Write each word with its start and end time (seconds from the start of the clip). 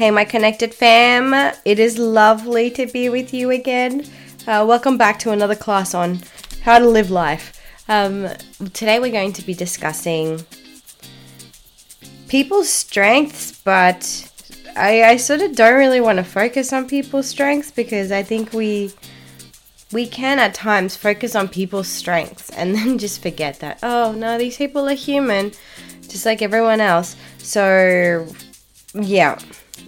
Hey, 0.00 0.10
my 0.10 0.24
connected 0.24 0.72
fam. 0.72 1.34
It 1.66 1.78
is 1.78 1.98
lovely 1.98 2.70
to 2.70 2.86
be 2.86 3.10
with 3.10 3.34
you 3.34 3.50
again. 3.50 4.06
Uh, 4.46 4.64
welcome 4.66 4.96
back 4.96 5.18
to 5.18 5.30
another 5.30 5.54
class 5.54 5.92
on 5.92 6.20
how 6.62 6.78
to 6.78 6.88
live 6.88 7.10
life. 7.10 7.60
Um, 7.86 8.28
today, 8.72 8.98
we're 8.98 9.12
going 9.12 9.34
to 9.34 9.42
be 9.42 9.52
discussing 9.52 10.42
people's 12.28 12.70
strengths, 12.70 13.60
but 13.60 14.56
I, 14.74 15.02
I 15.02 15.16
sort 15.18 15.42
of 15.42 15.54
don't 15.54 15.76
really 15.76 16.00
want 16.00 16.16
to 16.16 16.24
focus 16.24 16.72
on 16.72 16.88
people's 16.88 17.28
strengths 17.28 17.70
because 17.70 18.10
I 18.10 18.22
think 18.22 18.54
we 18.54 18.94
we 19.92 20.06
can 20.06 20.38
at 20.38 20.54
times 20.54 20.96
focus 20.96 21.34
on 21.34 21.46
people's 21.46 21.88
strengths 21.88 22.48
and 22.48 22.74
then 22.74 22.96
just 22.96 23.20
forget 23.20 23.60
that 23.60 23.78
oh 23.82 24.12
no 24.12 24.38
these 24.38 24.56
people 24.56 24.88
are 24.88 24.94
human 24.94 25.52
just 26.08 26.24
like 26.24 26.40
everyone 26.40 26.80
else 26.80 27.16
so 27.36 28.26
yeah 28.94 29.38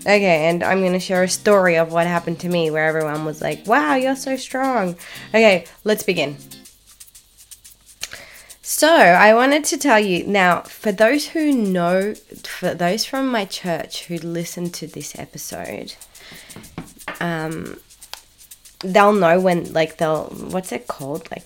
Okay, 0.04 0.48
and 0.48 0.64
I'm 0.64 0.82
to 0.82 0.98
share 0.98 1.22
a 1.22 1.29
story 1.29 1.76
of 1.76 1.92
what 1.92 2.08
happened 2.08 2.40
to 2.40 2.48
me 2.48 2.70
where 2.70 2.86
everyone 2.86 3.24
was 3.24 3.40
like, 3.40 3.64
wow, 3.68 3.94
you're 3.94 4.16
so 4.16 4.36
strong. 4.36 4.96
Okay, 5.29 5.64
let's 5.84 6.02
begin. 6.02 6.36
So, 8.62 8.88
I 8.88 9.32
wanted 9.34 9.64
to 9.66 9.79
tell 9.79 10.00
you 10.00 10.26
now, 10.26 10.62
for 10.62 10.90
those 10.90 11.29
who 11.29 11.52
know, 11.52 12.14
for 12.43 12.74
those 12.74 13.04
from 13.04 13.29
my 13.29 13.44
church 13.44 14.07
who 14.07 14.16
listen 14.16 14.70
to 14.70 14.88
this 14.88 15.16
episode, 15.16 15.94
um, 17.21 17.79
they'll 18.80 19.12
know 19.12 19.38
when, 19.38 19.72
like, 19.72 19.98
they'll, 19.98 20.24
what's 20.24 20.72
it 20.72 20.88
called? 20.88 21.30
Like, 21.30 21.44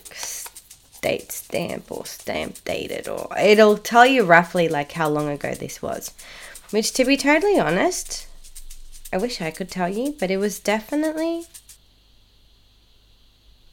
date 1.02 1.30
stamp 1.30 1.90
or 1.90 2.06
stamp 2.06 2.64
dated, 2.64 3.06
or 3.06 3.28
it'll 3.38 3.76
tell 3.76 4.06
you 4.06 4.24
roughly, 4.24 4.68
like, 4.68 4.92
how 4.92 5.08
long 5.08 5.28
ago 5.28 5.54
this 5.54 5.82
was. 5.82 6.14
Which, 6.70 6.92
to 6.94 7.04
be 7.04 7.16
totally 7.18 7.58
honest, 7.58 8.26
I 9.12 9.18
wish 9.18 9.40
I 9.40 9.50
could 9.50 9.70
tell 9.70 9.88
you, 9.88 10.16
but 10.18 10.30
it 10.30 10.38
was 10.38 10.58
definitely. 10.58 11.44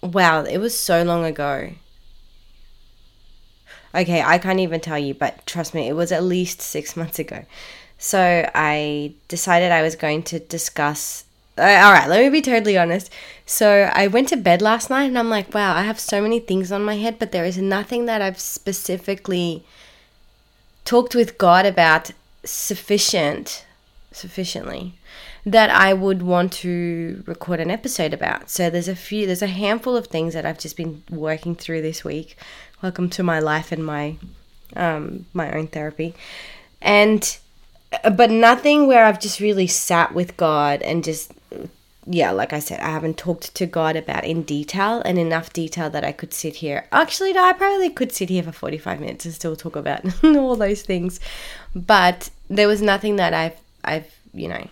Wow, 0.01 0.43
it 0.43 0.57
was 0.57 0.77
so 0.77 1.03
long 1.03 1.25
ago. 1.25 1.71
Okay, 3.95 4.21
I 4.21 4.37
can't 4.37 4.59
even 4.59 4.79
tell 4.79 4.97
you, 4.97 5.13
but 5.13 5.45
trust 5.45 5.73
me, 5.73 5.87
it 5.87 5.93
was 5.93 6.11
at 6.11 6.23
least 6.23 6.61
six 6.61 6.97
months 6.97 7.19
ago. 7.19 7.45
So 7.97 8.49
I 8.53 9.13
decided 9.27 9.71
I 9.71 9.81
was 9.81 9.95
going 9.95 10.23
to 10.23 10.39
discuss. 10.39 11.25
Uh, 11.57 11.61
all 11.61 11.93
right, 11.93 12.09
let 12.09 12.23
me 12.23 12.29
be 12.29 12.41
totally 12.41 12.77
honest. 12.77 13.11
So 13.45 13.89
I 13.93 14.07
went 14.07 14.29
to 14.29 14.35
bed 14.35 14.61
last 14.61 14.89
night 14.89 15.05
and 15.05 15.17
I'm 15.17 15.29
like, 15.29 15.53
wow, 15.53 15.75
I 15.75 15.83
have 15.83 15.99
so 15.99 16.21
many 16.21 16.39
things 16.39 16.71
on 16.71 16.83
my 16.83 16.97
head, 16.97 17.19
but 17.19 17.31
there 17.31 17.45
is 17.45 17.57
nothing 17.57 18.05
that 18.07 18.21
I've 18.21 18.39
specifically 18.39 19.63
talked 20.85 21.15
with 21.15 21.37
God 21.37 21.65
about 21.65 22.11
sufficient 22.43 23.65
sufficiently 24.11 24.93
that 25.45 25.69
I 25.69 25.93
would 25.93 26.21
want 26.21 26.53
to 26.53 27.23
record 27.25 27.59
an 27.59 27.69
episode 27.69 28.13
about. 28.13 28.49
So 28.49 28.69
there's 28.69 28.87
a 28.87 28.95
few, 28.95 29.25
there's 29.25 29.41
a 29.41 29.47
handful 29.47 29.97
of 29.97 30.07
things 30.07 30.33
that 30.33 30.45
I've 30.45 30.59
just 30.59 30.77
been 30.77 31.03
working 31.09 31.55
through 31.55 31.81
this 31.81 32.03
week. 32.03 32.37
Welcome 32.81 33.09
to 33.11 33.23
my 33.23 33.39
life 33.39 33.71
and 33.71 33.85
my 33.85 34.17
um, 34.75 35.25
my 35.33 35.51
own 35.51 35.67
therapy, 35.67 36.15
and 36.81 37.37
uh, 38.03 38.09
but 38.09 38.31
nothing 38.31 38.87
where 38.87 39.05
I've 39.05 39.19
just 39.19 39.39
really 39.39 39.67
sat 39.67 40.13
with 40.13 40.35
God 40.35 40.81
and 40.81 41.03
just 41.03 41.31
yeah, 42.05 42.31
like 42.31 42.51
I 42.51 42.59
said, 42.59 42.79
I 42.79 42.89
haven't 42.89 43.17
talked 43.17 43.55
to 43.55 43.65
God 43.65 43.95
about 43.95 44.25
in 44.25 44.43
detail 44.43 45.01
and 45.05 45.17
enough 45.17 45.53
detail 45.53 45.89
that 45.91 46.03
I 46.03 46.11
could 46.11 46.33
sit 46.33 46.55
here. 46.55 46.87
Actually, 46.91 47.33
no, 47.33 47.45
I 47.45 47.53
probably 47.53 47.89
could 47.89 48.11
sit 48.11 48.29
here 48.29 48.43
for 48.43 48.51
45 48.51 48.99
minutes 48.99 49.25
and 49.25 49.33
still 49.33 49.55
talk 49.55 49.75
about 49.75 50.01
all 50.23 50.55
those 50.55 50.81
things. 50.81 51.19
But 51.73 52.29
there 52.49 52.67
was 52.67 52.81
nothing 52.81 53.15
that 53.17 53.33
I've 53.33 53.59
I've, 53.85 54.13
you 54.33 54.47
know, 54.47 54.67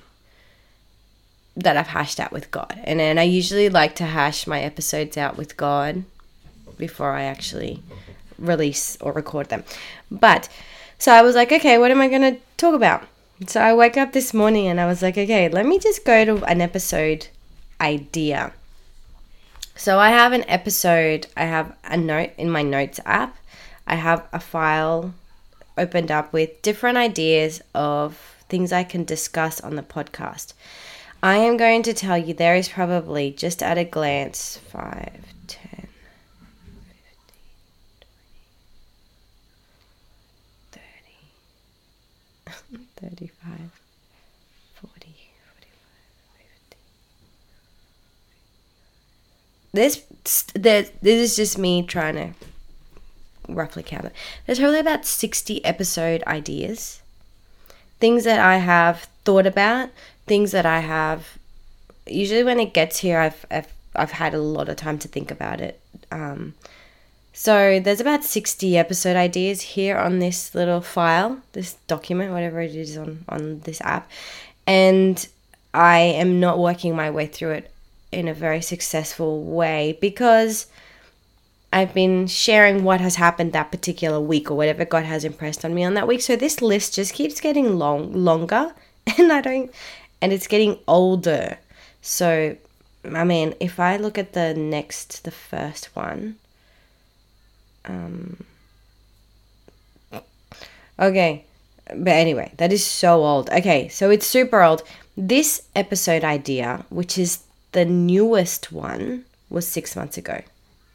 that 1.56 1.78
I've 1.78 1.88
hashed 1.88 2.20
out 2.20 2.32
with 2.32 2.52
God. 2.52 2.80
And 2.84 3.00
then 3.00 3.18
I 3.18 3.24
usually 3.24 3.70
like 3.70 3.96
to 3.96 4.06
hash 4.06 4.48
my 4.48 4.62
episodes 4.62 5.18
out 5.18 5.38
with 5.38 5.58
God 5.58 6.04
before 6.78 7.12
I 7.12 7.24
actually 7.24 7.84
release 8.38 8.98
or 9.02 9.12
record 9.12 9.50
them. 9.50 9.64
But 10.10 10.50
so 10.98 11.12
I 11.12 11.22
was 11.22 11.36
like, 11.36 11.52
okay, 11.52 11.78
what 11.78 11.92
am 11.92 12.02
I 12.02 12.08
going 12.08 12.36
to 12.36 12.40
talk 12.58 12.74
about? 12.74 13.04
So 13.48 13.60
I 13.60 13.74
woke 13.74 13.98
up 13.98 14.14
this 14.14 14.34
morning 14.34 14.68
and 14.68 14.80
I 14.80 14.86
was 14.86 15.02
like, 15.02 15.18
okay, 15.18 15.50
let 15.50 15.66
me 15.66 15.80
just 15.80 16.06
go 16.06 16.26
to 16.26 16.44
an 16.46 16.62
episode 16.62 17.28
idea. 17.80 18.54
So 19.76 19.98
I 19.98 20.10
have 20.10 20.32
an 20.32 20.48
episode, 20.48 21.26
I 21.36 21.46
have 21.46 21.76
a 21.84 21.98
note 21.98 22.32
in 22.38 22.52
my 22.52 22.62
notes 22.62 23.00
app. 23.04 23.36
I 23.88 23.96
have 23.96 24.28
a 24.32 24.40
file 24.40 25.14
opened 25.78 26.12
up 26.12 26.32
with 26.32 26.62
different 26.62 26.98
ideas 26.98 27.62
of 27.74 28.16
things 28.48 28.72
I 28.72 28.84
can 28.84 29.04
discuss 29.04 29.60
on 29.60 29.76
the 29.76 29.82
podcast. 29.82 30.54
I 31.24 31.38
am 31.38 31.56
going 31.56 31.84
to 31.84 31.94
tell 31.94 32.18
you 32.18 32.34
there 32.34 32.56
is 32.56 32.68
probably, 32.70 33.32
just 33.32 33.62
at 33.62 33.78
a 33.78 33.84
glance, 33.84 34.58
5, 34.58 34.84
10, 35.48 35.70
15, 35.70 35.88
20, 40.72 40.88
30, 42.72 42.86
35, 42.96 43.72
40, 44.74 44.92
45, 44.92 45.12
50. 46.40 46.78
This, 49.74 50.04
this, 50.56 50.92
this 51.04 51.20
is 51.20 51.36
just 51.36 51.60
me 51.60 51.84
trying 51.84 52.16
to 52.16 52.34
roughly 53.48 53.84
count 53.84 54.06
it. 54.06 54.14
There's 54.48 54.58
probably 54.60 54.80
about 54.80 55.06
60 55.06 55.64
episode 55.64 56.24
ideas. 56.26 57.04
Things 58.00 58.24
that 58.24 58.40
I 58.40 58.58
have 58.58 59.08
thought 59.24 59.46
about 59.46 59.90
things 60.32 60.54
that 60.54 60.66
I 60.66 60.80
have. 60.80 61.38
Usually, 62.08 62.46
when 62.46 62.58
it 62.62 62.74
gets 62.74 63.00
here, 63.00 63.20
I've 63.20 63.46
I've, 63.52 63.74
I've 63.94 64.12
had 64.12 64.34
a 64.34 64.42
lot 64.56 64.70
of 64.70 64.78
time 64.78 64.98
to 65.00 65.10
think 65.10 65.30
about 65.30 65.60
it. 65.60 65.78
Um, 66.10 66.54
so 67.34 67.82
there's 67.82 68.00
about 68.00 68.24
60 68.24 68.78
episode 68.78 69.18
ideas 69.18 69.60
here 69.76 69.98
on 69.98 70.20
this 70.20 70.56
little 70.56 70.80
file, 70.80 71.42
this 71.52 71.74
document, 71.88 72.32
whatever 72.32 72.62
it 72.62 72.76
is 72.76 72.98
on 72.98 73.26
on 73.28 73.60
this 73.68 73.82
app, 73.82 74.10
and 74.66 75.28
I 75.74 76.00
am 76.24 76.40
not 76.40 76.60
working 76.60 76.96
my 76.96 77.10
way 77.12 77.26
through 77.26 77.56
it 77.60 77.72
in 78.14 78.30
a 78.30 78.34
very 78.34 78.62
successful 78.62 79.44
way 79.44 79.98
because 80.00 80.68
I've 81.74 81.94
been 81.94 82.28
sharing 82.28 82.86
what 82.86 83.02
has 83.02 83.16
happened 83.16 83.52
that 83.52 83.72
particular 83.72 84.22
week 84.22 84.50
or 84.50 84.56
whatever 84.56 84.86
God 84.86 85.04
has 85.04 85.26
impressed 85.26 85.66
on 85.66 85.74
me 85.74 85.84
on 85.84 85.94
that 85.96 86.08
week. 86.08 86.22
So 86.22 86.38
this 86.38 86.62
list 86.62 86.96
just 86.96 87.14
keeps 87.14 87.42
getting 87.42 87.78
long 87.78 88.14
longer 88.14 88.74
and 89.18 89.32
I 89.32 89.42
don't 89.42 89.72
and 90.22 90.32
it's 90.32 90.48
getting 90.48 90.78
older. 90.88 91.58
So, 92.02 92.56
I 93.04 93.24
mean, 93.24 93.56
if 93.60 93.80
I 93.80 93.98
look 93.98 94.18
at 94.18 94.34
the 94.34 94.54
next, 94.54 95.24
the 95.24 95.32
first 95.32 95.96
one, 95.96 96.36
um, 97.86 98.44
okay, 101.00 101.46
but 101.88 102.14
anyway, 102.14 102.52
that 102.58 102.72
is 102.72 102.86
so 102.86 103.24
old. 103.26 103.50
Okay, 103.50 103.88
so 103.88 104.10
it's 104.10 104.28
super 104.28 104.62
old. 104.62 104.84
This 105.18 105.64
episode 105.76 106.24
idea, 106.24 106.86
which 106.90 107.18
is 107.18 107.44
the 107.72 107.86
newest 107.86 108.72
one, 108.72 109.26
was 109.50 109.68
six 109.68 109.96
months 109.96 110.18
ago, 110.18 110.42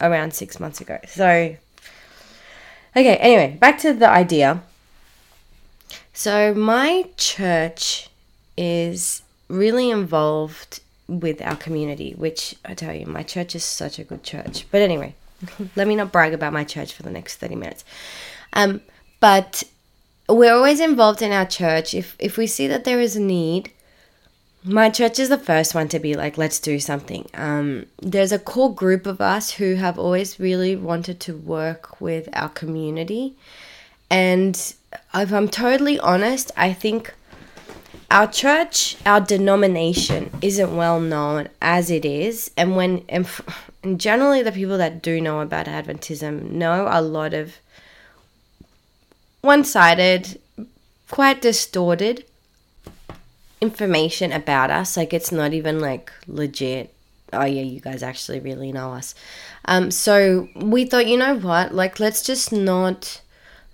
around 0.00 0.32
six 0.32 0.58
months 0.58 0.80
ago. 0.80 0.98
So, 1.08 1.56
okay, 2.96 3.16
anyway, 3.16 3.56
back 3.60 3.78
to 3.80 3.92
the 3.92 4.08
idea. 4.08 4.62
So, 6.14 6.54
my 6.54 7.10
church 7.16 8.08
is 8.56 9.22
really 9.48 9.90
involved 9.90 10.80
with 11.08 11.40
our 11.42 11.56
community, 11.56 12.14
which 12.16 12.56
I 12.64 12.74
tell 12.74 12.94
you, 12.94 13.06
my 13.06 13.22
church 13.22 13.54
is 13.54 13.64
such 13.64 13.98
a 13.98 14.04
good 14.04 14.22
church. 14.22 14.66
But 14.70 14.82
anyway, 14.82 15.14
let 15.76 15.86
me 15.86 15.96
not 15.96 16.12
brag 16.12 16.34
about 16.34 16.52
my 16.52 16.64
church 16.64 16.92
for 16.92 17.02
the 17.02 17.10
next 17.10 17.36
30 17.36 17.54
minutes. 17.54 17.84
Um, 18.52 18.80
but 19.20 19.64
we're 20.28 20.54
always 20.54 20.80
involved 20.80 21.22
in 21.22 21.32
our 21.32 21.46
church. 21.46 21.94
If, 21.94 22.16
if 22.18 22.36
we 22.36 22.46
see 22.46 22.66
that 22.66 22.84
there 22.84 23.00
is 23.00 23.16
a 23.16 23.20
need, 23.20 23.70
my 24.64 24.90
church 24.90 25.20
is 25.20 25.28
the 25.28 25.38
first 25.38 25.74
one 25.74 25.88
to 25.88 26.00
be 26.00 26.14
like, 26.14 26.36
let's 26.36 26.58
do 26.58 26.80
something. 26.80 27.28
Um, 27.34 27.86
there's 28.02 28.32
a 28.32 28.38
core 28.38 28.74
group 28.74 29.06
of 29.06 29.20
us 29.20 29.52
who 29.52 29.76
have 29.76 29.98
always 29.98 30.40
really 30.40 30.74
wanted 30.74 31.20
to 31.20 31.36
work 31.36 32.00
with 32.00 32.28
our 32.32 32.48
community. 32.48 33.36
And 34.10 34.56
if 35.14 35.32
I'm 35.32 35.48
totally 35.48 36.00
honest, 36.00 36.50
I 36.56 36.72
think 36.72 37.14
our 38.10 38.30
church, 38.30 38.96
our 39.04 39.20
denomination 39.20 40.30
isn't 40.40 40.76
well 40.76 41.00
known 41.00 41.48
as 41.60 41.90
it 41.90 42.04
is, 42.04 42.50
and 42.56 42.76
when 42.76 43.04
and, 43.08 43.26
generally 43.96 44.42
the 44.42 44.52
people 44.52 44.78
that 44.78 45.02
do 45.02 45.20
know 45.20 45.40
about 45.40 45.66
Adventism 45.66 46.50
know 46.50 46.88
a 46.90 47.00
lot 47.00 47.34
of 47.34 47.56
one-sided, 49.42 50.40
quite 51.10 51.40
distorted 51.40 52.24
information 53.60 54.32
about 54.32 54.70
us. 54.70 54.96
Like 54.96 55.12
it's 55.12 55.32
not 55.32 55.52
even 55.52 55.80
like 55.80 56.12
legit. 56.26 56.92
Oh 57.32 57.44
yeah, 57.44 57.62
you 57.62 57.80
guys 57.80 58.02
actually 58.02 58.40
really 58.40 58.72
know 58.72 58.92
us. 58.92 59.14
Um, 59.64 59.90
so 59.90 60.48
we 60.54 60.84
thought, 60.84 61.06
you 61.06 61.16
know 61.16 61.36
what? 61.38 61.74
Like 61.74 61.98
let's 61.98 62.22
just 62.22 62.52
not 62.52 63.20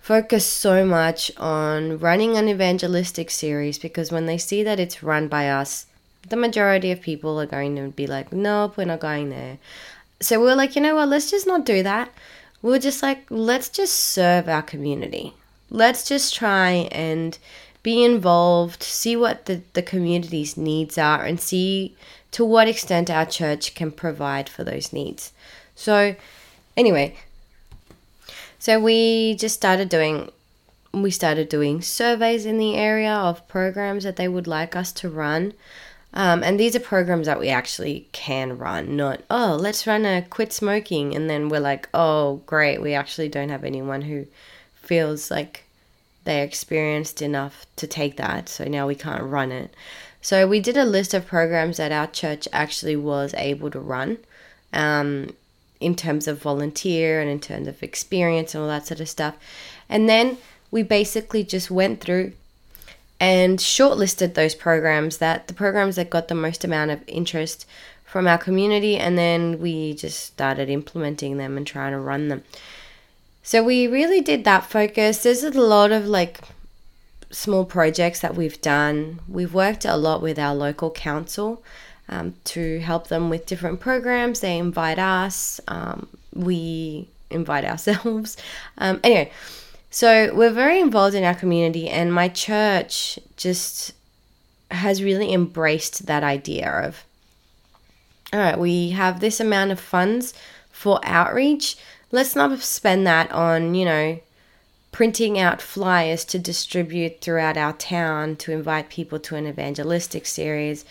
focus 0.03 0.45
so 0.45 0.85
much 0.85 1.31
on 1.37 1.97
running 1.97 2.35
an 2.35 2.49
evangelistic 2.49 3.31
series 3.31 3.79
because 3.79 4.11
when 4.11 4.25
they 4.25 4.37
see 4.37 4.61
that 4.61 4.77
it's 4.77 5.01
run 5.01 5.29
by 5.29 5.47
us, 5.47 5.85
the 6.27 6.35
majority 6.35 6.91
of 6.91 6.99
people 6.99 7.39
are 7.39 7.45
going 7.45 7.73
to 7.77 7.87
be 7.87 8.05
like, 8.05 8.33
nope, 8.33 8.75
we're 8.75 8.83
not 8.83 8.99
going 8.99 9.29
there. 9.29 9.57
So 10.19 10.43
we 10.43 10.51
are 10.51 10.57
like, 10.57 10.75
you 10.75 10.81
know 10.81 10.95
what, 10.95 11.07
let's 11.07 11.31
just 11.31 11.47
not 11.47 11.65
do 11.65 11.83
that. 11.83 12.11
We 12.61 12.75
are 12.75 12.79
just 12.79 13.01
like, 13.01 13.23
let's 13.29 13.69
just 13.69 13.97
serve 13.97 14.49
our 14.49 14.61
community. 14.61 15.35
Let's 15.69 16.05
just 16.05 16.35
try 16.35 16.89
and 16.91 17.37
be 17.81 18.03
involved, 18.03 18.83
see 18.83 19.15
what 19.15 19.45
the, 19.45 19.61
the 19.71 19.81
community's 19.81 20.57
needs 20.57 20.97
are, 20.97 21.23
and 21.23 21.39
see 21.39 21.95
to 22.31 22.43
what 22.43 22.67
extent 22.67 23.09
our 23.09 23.25
church 23.25 23.73
can 23.73 23.89
provide 23.89 24.49
for 24.49 24.65
those 24.65 24.91
needs. 24.91 25.31
So, 25.75 26.17
anyway, 26.75 27.15
so 28.63 28.79
we 28.79 29.35
just 29.35 29.55
started 29.55 29.89
doing 29.89 30.31
we 30.93 31.11
started 31.11 31.49
doing 31.49 31.81
surveys 31.81 32.45
in 32.45 32.57
the 32.57 32.75
area 32.75 33.13
of 33.13 33.45
programs 33.49 34.05
that 34.05 34.15
they 34.15 34.29
would 34.29 34.47
like 34.47 34.73
us 34.73 34.93
to 34.93 35.09
run. 35.09 35.51
Um, 36.13 36.43
and 36.43 36.57
these 36.57 36.73
are 36.73 36.79
programs 36.79 37.25
that 37.25 37.41
we 37.41 37.49
actually 37.49 38.07
can 38.13 38.57
run, 38.57 38.95
not, 38.95 39.19
oh, 39.29 39.57
let's 39.59 39.85
run 39.85 40.05
a 40.05 40.21
quit 40.21 40.53
smoking. 40.53 41.13
And 41.13 41.29
then 41.29 41.49
we're 41.49 41.59
like, 41.59 41.89
oh, 41.93 42.41
great, 42.45 42.81
we 42.81 42.93
actually 42.93 43.27
don't 43.27 43.49
have 43.49 43.65
anyone 43.65 44.03
who 44.03 44.27
feels 44.75 45.29
like 45.29 45.65
they're 46.23 46.45
experienced 46.45 47.21
enough 47.21 47.65
to 47.75 47.85
take 47.85 48.15
that. 48.15 48.47
So 48.47 48.63
now 48.63 48.87
we 48.87 48.95
can't 48.95 49.23
run 49.23 49.51
it. 49.51 49.75
So 50.21 50.47
we 50.47 50.61
did 50.61 50.77
a 50.77 50.85
list 50.85 51.13
of 51.13 51.27
programs 51.27 51.75
that 51.75 51.91
our 51.91 52.07
church 52.07 52.47
actually 52.53 52.95
was 52.95 53.33
able 53.33 53.69
to 53.71 53.79
run. 53.81 54.19
Um, 54.71 55.35
in 55.83 55.95
terms 55.95 56.27
of 56.27 56.41
volunteer 56.41 57.21
and 57.21 57.29
in 57.29 57.39
terms 57.39 57.67
of 57.67 57.81
experience 57.83 58.55
and 58.55 58.63
all 58.63 58.69
that 58.69 58.87
sort 58.87 58.99
of 58.99 59.09
stuff. 59.09 59.35
And 59.89 60.09
then 60.09 60.37
we 60.71 60.83
basically 60.83 61.43
just 61.43 61.69
went 61.69 62.01
through 62.01 62.33
and 63.19 63.59
shortlisted 63.59 64.33
those 64.33 64.55
programs 64.55 65.17
that 65.17 65.47
the 65.47 65.53
programs 65.53 65.95
that 65.95 66.09
got 66.09 66.27
the 66.27 66.35
most 66.35 66.63
amount 66.63 66.91
of 66.91 67.01
interest 67.07 67.65
from 68.05 68.27
our 68.27 68.37
community 68.37 68.97
and 68.97 69.17
then 69.17 69.59
we 69.59 69.93
just 69.93 70.19
started 70.19 70.69
implementing 70.69 71.37
them 71.37 71.57
and 71.57 71.65
trying 71.65 71.91
to 71.91 71.99
run 71.99 72.27
them. 72.27 72.43
So 73.43 73.63
we 73.63 73.87
really 73.87 74.21
did 74.21 74.43
that 74.45 74.65
focus. 74.65 75.23
There's 75.23 75.43
a 75.43 75.51
lot 75.51 75.91
of 75.91 76.07
like 76.07 76.39
small 77.29 77.65
projects 77.65 78.19
that 78.21 78.35
we've 78.35 78.61
done. 78.61 79.19
We've 79.27 79.53
worked 79.53 79.85
a 79.85 79.97
lot 79.97 80.21
with 80.21 80.37
our 80.37 80.55
local 80.55 80.91
council 80.91 81.63
um, 82.09 82.35
to 82.45 82.79
help 82.79 83.07
them 83.07 83.29
with 83.29 83.45
different 83.45 83.79
programs. 83.79 84.39
They 84.39 84.57
invite 84.57 84.99
us, 84.99 85.59
um, 85.67 86.07
we 86.33 87.07
invite 87.29 87.65
ourselves. 87.65 88.37
Um, 88.77 88.99
anyway, 89.03 89.31
so 89.91 90.33
we're 90.33 90.51
very 90.51 90.79
involved 90.79 91.15
in 91.15 91.23
our 91.23 91.35
community, 91.35 91.87
and 91.87 92.11
my 92.11 92.27
church 92.27 93.19
just 93.37 93.93
has 94.71 95.03
really 95.03 95.31
embraced 95.31 96.07
that 96.07 96.23
idea 96.23 96.67
of 96.67 97.05
all 98.33 98.39
right, 98.39 98.57
we 98.57 98.89
have 98.89 99.19
this 99.19 99.39
amount 99.39 99.71
of 99.71 99.79
funds 99.79 100.33
for 100.71 100.99
outreach. 101.03 101.77
Let's 102.11 102.35
not 102.35 102.57
spend 102.59 103.05
that 103.05 103.31
on, 103.31 103.75
you 103.75 103.85
know, 103.85 104.19
printing 104.91 105.37
out 105.37 105.61
flyers 105.61 106.25
to 106.25 106.39
distribute 106.39 107.21
throughout 107.21 107.57
our 107.57 107.73
town 107.73 108.35
to 108.37 108.51
invite 108.51 108.89
people 108.89 109.19
to 109.19 109.35
an 109.35 109.45
evangelistic 109.45 110.25
series 110.25 110.83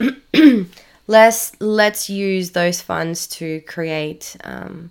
let's 1.06 1.52
let's 1.60 2.08
use 2.08 2.50
those 2.50 2.80
funds 2.80 3.26
to 3.26 3.60
create 3.62 4.36
um, 4.44 4.90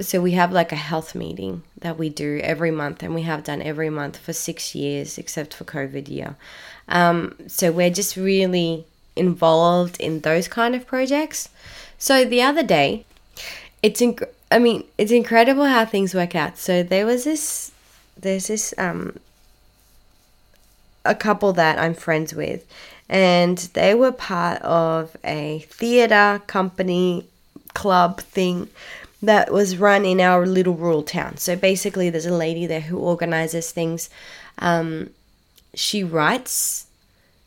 so 0.00 0.20
we 0.20 0.32
have 0.32 0.52
like 0.52 0.72
a 0.72 0.76
health 0.76 1.14
meeting 1.14 1.62
that 1.78 1.98
we 1.98 2.08
do 2.08 2.40
every 2.42 2.70
month 2.70 3.02
and 3.02 3.14
we 3.14 3.22
have 3.22 3.44
done 3.44 3.62
every 3.62 3.90
month 3.90 4.16
for 4.16 4.32
six 4.32 4.74
years 4.74 5.18
except 5.18 5.54
for 5.54 5.64
covid 5.64 6.08
year. 6.08 6.36
Um, 6.88 7.36
so 7.46 7.70
we're 7.70 7.90
just 7.90 8.16
really 8.16 8.84
involved 9.14 10.00
in 10.00 10.20
those 10.20 10.48
kind 10.48 10.74
of 10.74 10.86
projects. 10.86 11.48
So 11.98 12.24
the 12.24 12.42
other 12.42 12.62
day 12.62 13.04
it's 13.82 14.00
inc- 14.00 14.28
i 14.50 14.58
mean 14.58 14.84
it's 14.98 15.12
incredible 15.12 15.66
how 15.66 15.84
things 15.84 16.14
work 16.14 16.34
out. 16.34 16.58
So 16.58 16.82
there 16.82 17.06
was 17.06 17.24
this 17.24 17.70
there's 18.16 18.48
this 18.48 18.74
um 18.78 19.18
a 21.04 21.14
couple 21.14 21.52
that 21.52 21.78
i'm 21.78 21.92
friends 21.92 22.32
with 22.34 22.66
and 23.08 23.58
they 23.74 23.94
were 23.94 24.12
part 24.12 24.60
of 24.62 25.16
a 25.24 25.66
theatre 25.68 26.42
company 26.46 27.26
club 27.74 28.20
thing 28.20 28.68
that 29.22 29.52
was 29.52 29.76
run 29.76 30.04
in 30.04 30.20
our 30.20 30.46
little 30.46 30.74
rural 30.74 31.02
town. 31.02 31.36
So 31.36 31.56
basically, 31.56 32.10
there's 32.10 32.26
a 32.26 32.34
lady 32.34 32.66
there 32.66 32.80
who 32.80 32.98
organizes 32.98 33.70
things. 33.70 34.10
Um, 34.58 35.10
she 35.74 36.04
writes 36.04 36.86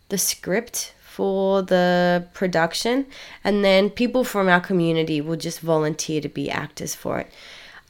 the 0.09 0.17
script 0.17 0.93
for 1.01 1.61
the 1.61 2.27
production, 2.33 3.05
and 3.43 3.63
then 3.63 3.89
people 3.89 4.23
from 4.23 4.47
our 4.47 4.59
community 4.59 5.21
will 5.21 5.37
just 5.37 5.59
volunteer 5.59 6.21
to 6.21 6.29
be 6.29 6.49
actors 6.49 6.93
for 6.93 7.19
it. 7.19 7.31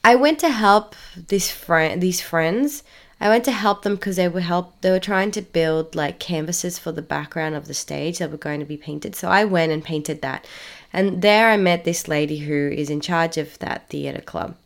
I 0.04 0.14
went 0.14 0.38
to 0.40 0.48
help 0.48 0.94
this 1.14 1.50
friend, 1.50 2.00
these 2.00 2.20
friends 2.20 2.82
I 3.20 3.28
went 3.28 3.44
to 3.44 3.52
help 3.52 3.82
them 3.82 3.96
because 3.96 4.16
they 4.16 4.28
were 4.28 4.40
help 4.40 4.80
they 4.80 4.90
were 4.90 5.00
trying 5.00 5.32
to 5.32 5.42
build 5.42 5.94
like 5.94 6.20
canvases 6.20 6.78
for 6.78 6.92
the 6.92 7.02
background 7.02 7.56
of 7.56 7.66
the 7.66 7.74
stage 7.74 8.18
that 8.18 8.30
were 8.30 8.36
going 8.36 8.60
to 8.60 8.66
be 8.66 8.76
painted. 8.76 9.16
So 9.16 9.28
I 9.28 9.44
went 9.44 9.72
and 9.72 9.84
painted 9.84 10.22
that. 10.22 10.46
And 10.92 11.20
there 11.20 11.50
I 11.50 11.56
met 11.56 11.84
this 11.84 12.08
lady 12.08 12.38
who 12.38 12.70
is 12.70 12.90
in 12.90 13.00
charge 13.00 13.36
of 13.36 13.58
that 13.58 13.88
theatre 13.88 14.22
club. 14.22 14.56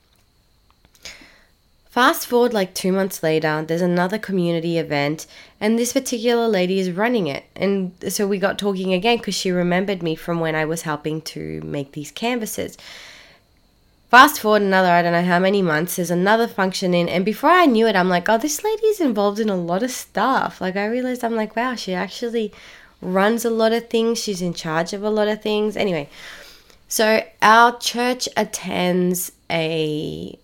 Fast 1.92 2.26
forward 2.26 2.54
like 2.54 2.72
two 2.72 2.90
months 2.90 3.22
later, 3.22 3.62
there's 3.68 3.82
another 3.82 4.18
community 4.18 4.78
event, 4.78 5.26
and 5.60 5.78
this 5.78 5.92
particular 5.92 6.48
lady 6.48 6.78
is 6.78 6.90
running 6.90 7.26
it. 7.26 7.44
And 7.54 7.92
so 8.08 8.26
we 8.26 8.38
got 8.38 8.58
talking 8.58 8.94
again 8.94 9.18
because 9.18 9.34
she 9.34 9.50
remembered 9.50 10.02
me 10.02 10.14
from 10.14 10.40
when 10.40 10.54
I 10.54 10.64
was 10.64 10.82
helping 10.82 11.20
to 11.22 11.60
make 11.60 11.92
these 11.92 12.10
canvases. 12.10 12.78
Fast 14.12 14.40
forward 14.40 14.60
another, 14.60 14.90
I 14.90 15.00
don't 15.00 15.12
know 15.12 15.22
how 15.22 15.38
many 15.38 15.62
months, 15.62 15.96
there's 15.96 16.10
another 16.10 16.46
function 16.46 16.92
in, 16.92 17.08
and 17.08 17.24
before 17.24 17.48
I 17.48 17.64
knew 17.64 17.86
it, 17.86 17.96
I'm 17.96 18.10
like, 18.10 18.28
oh, 18.28 18.36
this 18.36 18.62
lady's 18.62 19.00
involved 19.00 19.40
in 19.40 19.48
a 19.48 19.56
lot 19.56 19.82
of 19.82 19.90
stuff. 19.90 20.60
Like, 20.60 20.76
I 20.76 20.84
realized 20.84 21.24
I'm 21.24 21.34
like, 21.34 21.56
wow, 21.56 21.76
she 21.76 21.94
actually 21.94 22.52
runs 23.00 23.46
a 23.46 23.48
lot 23.48 23.72
of 23.72 23.88
things, 23.88 24.18
she's 24.18 24.42
in 24.42 24.52
charge 24.52 24.92
of 24.92 25.02
a 25.02 25.08
lot 25.08 25.28
of 25.28 25.40
things. 25.40 25.78
Anyway, 25.78 26.10
so 26.88 27.24
our 27.40 27.78
church 27.78 28.28
attends 28.36 29.32
a. 29.50 30.38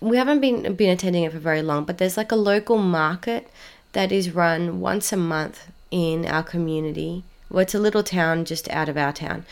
We 0.00 0.16
haven't 0.16 0.40
been 0.40 0.74
been 0.74 0.90
attending 0.90 1.22
it 1.22 1.30
for 1.30 1.38
very 1.38 1.62
long, 1.62 1.84
but 1.84 1.98
there's 1.98 2.16
like 2.16 2.32
a 2.32 2.36
local 2.50 2.78
market 2.78 3.48
that 3.92 4.10
is 4.10 4.34
run 4.34 4.80
once 4.80 5.12
a 5.12 5.16
month 5.16 5.70
in 5.92 6.26
our 6.26 6.42
community. 6.42 7.22
Well, 7.48 7.60
it's 7.60 7.76
a 7.76 7.78
little 7.78 8.02
town 8.02 8.44
just 8.44 8.68
out 8.70 8.88
of 8.88 8.96
our 8.96 9.12
town, 9.12 9.46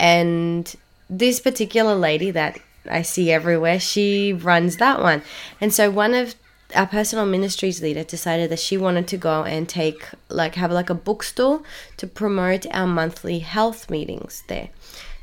and 0.00 0.74
this 1.08 1.38
particular 1.38 1.94
lady 1.94 2.32
that 2.32 2.58
I 2.88 3.02
see 3.02 3.30
everywhere. 3.30 3.78
She 3.80 4.32
runs 4.32 4.76
that 4.78 5.00
one. 5.00 5.22
And 5.60 5.72
so 5.72 5.90
one 5.90 6.14
of 6.14 6.34
our 6.74 6.86
personal 6.86 7.26
ministries 7.26 7.82
leader 7.82 8.02
decided 8.02 8.50
that 8.50 8.58
she 8.58 8.76
wanted 8.76 9.06
to 9.08 9.16
go 9.16 9.44
and 9.44 9.68
take 9.68 10.08
like 10.28 10.54
have 10.54 10.72
like 10.72 10.90
a 10.90 10.94
bookstore 10.94 11.62
to 11.98 12.06
promote 12.06 12.66
our 12.72 12.86
monthly 12.86 13.40
health 13.40 13.90
meetings 13.90 14.42
there. 14.48 14.70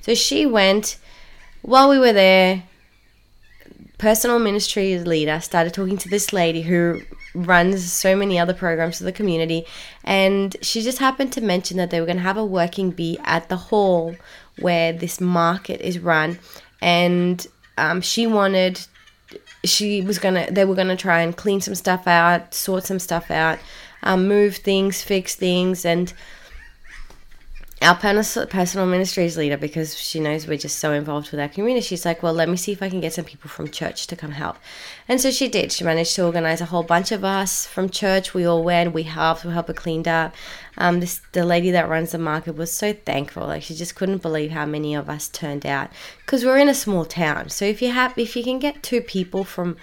So 0.02 0.14
she 0.14 0.46
went 0.46 0.98
while 1.62 1.90
we 1.90 2.00
were 2.00 2.14
there 2.14 2.64
personal 3.98 4.40
ministry 4.40 4.98
leader 4.98 5.40
started 5.42 5.74
talking 5.74 5.98
to 5.98 6.10
this 6.10 6.32
lady 6.32 6.62
who 6.62 7.02
runs 7.36 7.92
so 7.92 8.16
many 8.16 8.40
other 8.40 8.54
programs 8.54 8.98
for 8.98 9.04
the 9.04 9.12
community 9.12 9.66
and 10.06 10.56
she 10.62 10.82
just 10.82 11.00
happened 11.00 11.32
to 11.34 11.42
mention 11.42 11.78
that 11.78 11.92
they 11.92 12.00
were 12.00 12.06
going 12.06 12.18
to 12.18 12.24
have 12.24 12.38
a 12.38 12.46
working 12.46 12.92
bee 12.92 13.20
at 13.24 13.50
the 13.50 13.58
hall 13.58 14.16
where 14.60 14.94
this 14.94 15.20
market 15.20 15.82
is 15.82 16.00
run 16.00 16.40
and 16.82 17.46
um, 17.78 18.02
she 18.02 18.28
wanted 18.28 18.80
she 19.64 20.02
was 20.02 20.20
gonna 20.20 20.50
they 20.52 20.66
were 20.66 20.76
gonna 20.76 20.96
try 20.96 21.22
and 21.22 21.36
clean 21.36 21.62
some 21.62 21.76
stuff 21.76 22.08
out 22.08 22.54
sort 22.54 22.84
some 22.84 23.00
stuff 23.00 23.30
out 23.30 23.60
um, 24.04 24.28
move 24.28 24.58
things 24.58 25.02
fix 25.02 25.36
things 25.36 25.86
and 25.86 26.14
our 27.82 27.96
personal 27.96 28.86
ministries 28.86 29.38
leader, 29.38 29.56
because 29.56 29.98
she 29.98 30.20
knows 30.20 30.48
we're 30.48 30.58
just 30.58 30.80
so 30.80 30.92
involved 30.92 31.32
with 31.32 31.40
our 31.40 31.48
community, 31.48 31.86
she's 31.86 32.06
like, 32.06 32.22
Well, 32.22 32.34
let 32.34 32.50
me 32.50 32.58
see 32.58 32.74
if 32.74 32.84
I 32.84 32.90
can 32.90 33.00
get 33.00 33.14
some 33.14 33.24
people 33.24 33.50
from 33.50 33.70
church 33.70 34.06
to 34.08 34.16
come 34.18 34.32
help. 34.32 34.58
And 35.08 35.22
so 35.22 35.32
she 35.32 35.48
did. 35.48 35.72
She 35.72 35.86
managed 35.86 36.14
to 36.16 36.26
organize 36.26 36.60
a 36.60 36.66
whole 36.66 36.84
bunch 36.84 37.14
of 37.14 37.24
us 37.24 37.66
from 37.66 37.90
church. 37.90 38.34
We 38.34 38.46
all 38.46 38.64
went, 38.64 38.94
we 38.94 39.04
helped, 39.04 39.46
we 39.46 39.54
helped 39.54 39.70
her 39.70 39.74
cleaned 39.74 40.08
up. 40.08 40.36
Um, 40.78 41.00
this 41.00 41.22
the 41.32 41.46
lady 41.46 41.72
that 41.72 41.88
runs 41.88 42.12
the 42.12 42.18
market 42.18 42.58
was 42.58 42.72
so 42.72 42.92
thankful. 42.92 43.48
Like 43.48 43.64
she 43.64 43.76
just 43.76 43.96
couldn't 43.96 44.22
believe 44.22 44.52
how 44.52 44.66
many 44.66 44.94
of 44.94 45.10
us 45.10 45.30
turned 45.30 45.66
out. 45.66 45.90
Because 46.20 46.44
we're 46.44 46.58
in 46.58 46.70
a 46.70 46.74
small 46.74 47.06
town. 47.06 47.50
So 47.50 47.64
if 47.64 47.82
you 47.82 47.92
have 47.92 48.18
if 48.18 48.36
you 48.36 48.44
can 48.44 48.60
get 48.60 48.84
two 48.84 49.02
people 49.02 49.46
from 49.46 49.78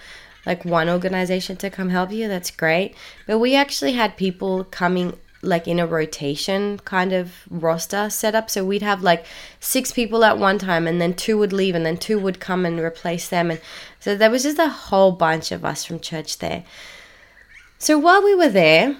like 0.44 0.64
one 0.64 0.88
organization 0.88 1.56
to 1.56 1.70
come 1.70 1.88
help 1.88 2.12
you, 2.12 2.28
that's 2.28 2.50
great. 2.50 2.94
But 3.26 3.38
we 3.38 3.56
actually 3.56 3.92
had 3.92 4.16
people 4.16 4.64
coming 4.64 5.18
like 5.46 5.68
in 5.68 5.78
a 5.78 5.86
rotation 5.86 6.78
kind 6.80 7.12
of 7.12 7.32
roster 7.48 8.10
setup. 8.10 8.50
So 8.50 8.64
we'd 8.64 8.82
have 8.82 9.02
like 9.02 9.24
six 9.60 9.92
people 9.92 10.24
at 10.24 10.38
one 10.38 10.58
time, 10.58 10.86
and 10.86 11.00
then 11.00 11.14
two 11.14 11.38
would 11.38 11.52
leave, 11.52 11.74
and 11.74 11.86
then 11.86 11.96
two 11.96 12.18
would 12.18 12.40
come 12.40 12.66
and 12.66 12.80
replace 12.80 13.28
them. 13.28 13.50
And 13.50 13.60
so 14.00 14.16
there 14.16 14.30
was 14.30 14.42
just 14.42 14.58
a 14.58 14.68
whole 14.68 15.12
bunch 15.12 15.52
of 15.52 15.64
us 15.64 15.84
from 15.84 16.00
church 16.00 16.38
there. 16.38 16.64
So 17.78 17.98
while 17.98 18.22
we 18.22 18.34
were 18.34 18.48
there, 18.48 18.96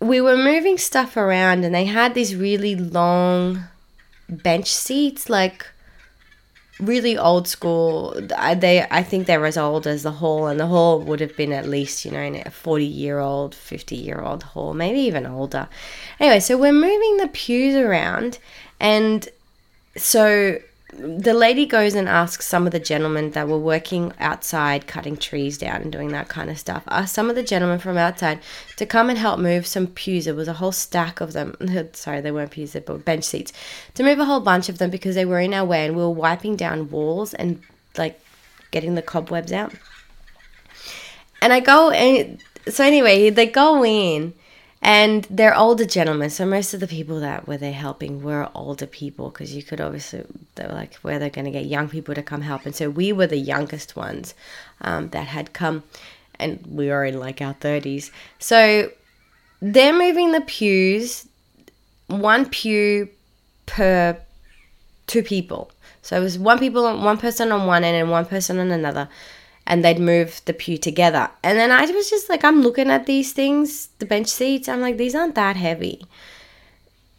we 0.00 0.20
were 0.20 0.36
moving 0.36 0.78
stuff 0.78 1.16
around, 1.16 1.64
and 1.64 1.74
they 1.74 1.84
had 1.84 2.14
these 2.14 2.34
really 2.34 2.74
long 2.74 3.64
bench 4.28 4.72
seats, 4.72 5.30
like 5.30 5.66
really 6.82 7.16
old 7.16 7.48
school. 7.48 8.14
They, 8.18 8.86
I 8.90 9.02
think 9.02 9.26
they're 9.26 9.46
as 9.46 9.56
old 9.56 9.86
as 9.86 10.02
the 10.02 10.12
hall, 10.12 10.46
and 10.48 10.58
the 10.58 10.66
hall 10.66 11.00
would 11.00 11.20
have 11.20 11.36
been 11.36 11.52
at 11.52 11.66
least, 11.66 12.04
you 12.04 12.10
know, 12.10 12.20
a 12.20 12.50
forty-year-old, 12.50 13.54
fifty-year-old 13.54 14.42
hall, 14.42 14.74
maybe 14.74 15.00
even 15.00 15.26
older. 15.26 15.68
Anyway, 16.20 16.40
so 16.40 16.58
we're 16.58 16.72
moving 16.72 17.16
the 17.16 17.28
pews 17.28 17.74
around, 17.74 18.38
and 18.80 19.28
so 19.96 20.58
the 20.92 21.32
lady 21.32 21.64
goes 21.64 21.94
and 21.94 22.06
asks 22.06 22.46
some 22.46 22.66
of 22.66 22.72
the 22.72 22.78
gentlemen 22.78 23.30
that 23.30 23.48
were 23.48 23.58
working 23.58 24.12
outside 24.18 24.86
cutting 24.86 25.16
trees 25.16 25.56
down 25.56 25.80
and 25.80 25.90
doing 25.90 26.08
that 26.08 26.28
kind 26.28 26.50
of 26.50 26.58
stuff 26.58 26.82
asked 26.88 27.14
some 27.14 27.30
of 27.30 27.34
the 27.36 27.42
gentlemen 27.42 27.78
from 27.78 27.96
outside 27.96 28.38
to 28.76 28.84
come 28.84 29.08
and 29.08 29.18
help 29.18 29.40
move 29.40 29.66
some 29.66 29.86
pews. 29.86 30.26
There 30.26 30.34
was 30.34 30.48
a 30.48 30.54
whole 30.54 30.72
stack 30.72 31.22
of 31.22 31.32
them. 31.32 31.56
Sorry 31.94 32.20
they 32.20 32.30
weren't 32.30 32.50
pews 32.50 32.76
but 32.86 33.04
bench 33.06 33.24
seats. 33.24 33.52
To 33.94 34.02
move 34.02 34.18
a 34.18 34.26
whole 34.26 34.40
bunch 34.40 34.68
of 34.68 34.76
them 34.76 34.90
because 34.90 35.14
they 35.14 35.24
were 35.24 35.40
in 35.40 35.54
our 35.54 35.64
way 35.64 35.86
and 35.86 35.96
we 35.96 36.02
were 36.02 36.10
wiping 36.10 36.56
down 36.56 36.90
walls 36.90 37.32
and 37.32 37.62
like 37.96 38.20
getting 38.70 38.94
the 38.94 39.02
cobwebs 39.02 39.52
out. 39.52 39.72
And 41.40 41.52
i 41.52 41.60
go 41.60 41.90
and 41.90 42.40
so 42.68 42.84
anyway 42.84 43.30
they 43.30 43.46
go 43.46 43.84
in 43.84 44.34
and 44.82 45.24
they're 45.30 45.56
older 45.56 45.84
gentlemen 45.84 46.28
so 46.28 46.44
most 46.44 46.74
of 46.74 46.80
the 46.80 46.88
people 46.88 47.20
that 47.20 47.46
were 47.46 47.56
there 47.56 47.72
helping 47.72 48.22
were 48.22 48.50
older 48.54 48.86
people 48.86 49.30
because 49.30 49.54
you 49.54 49.62
could 49.62 49.80
obviously 49.80 50.24
they 50.56 50.66
were 50.66 50.72
like 50.72 50.94
where 50.96 51.18
they're 51.18 51.30
going 51.30 51.44
to 51.44 51.50
get 51.50 51.66
young 51.66 51.88
people 51.88 52.14
to 52.14 52.22
come 52.22 52.42
help. 52.42 52.66
And 52.66 52.74
so 52.74 52.90
we 52.90 53.12
were 53.12 53.26
the 53.26 53.38
youngest 53.38 53.96
ones 53.96 54.34
um, 54.80 55.08
that 55.10 55.28
had 55.28 55.52
come 55.52 55.84
and 56.38 56.66
we 56.68 56.88
were 56.88 57.04
in 57.04 57.20
like 57.20 57.40
our 57.40 57.54
30s 57.54 58.10
so 58.38 58.90
they're 59.60 59.96
moving 59.96 60.32
the 60.32 60.40
pews 60.40 61.28
one 62.08 62.46
pew 62.46 63.08
per 63.66 64.18
two 65.06 65.22
people. 65.22 65.70
So 66.02 66.16
it 66.16 66.20
was 66.20 66.38
one 66.38 66.58
people 66.58 66.82
one 66.82 67.18
person 67.18 67.52
on 67.52 67.66
one 67.66 67.84
end 67.84 67.96
and 67.96 68.10
one 68.10 68.26
person 68.26 68.58
on 68.58 68.70
another 68.70 69.08
and 69.66 69.84
they'd 69.84 69.98
move 69.98 70.40
the 70.44 70.52
pew 70.52 70.76
together. 70.76 71.30
And 71.42 71.58
then 71.58 71.70
I 71.70 71.84
was 71.86 72.10
just 72.10 72.28
like, 72.28 72.44
I'm 72.44 72.62
looking 72.62 72.90
at 72.90 73.06
these 73.06 73.32
things, 73.32 73.88
the 73.98 74.06
bench 74.06 74.28
seats. 74.28 74.68
I'm 74.68 74.80
like, 74.80 74.96
these 74.96 75.14
aren't 75.14 75.36
that 75.36 75.56
heavy. 75.56 76.04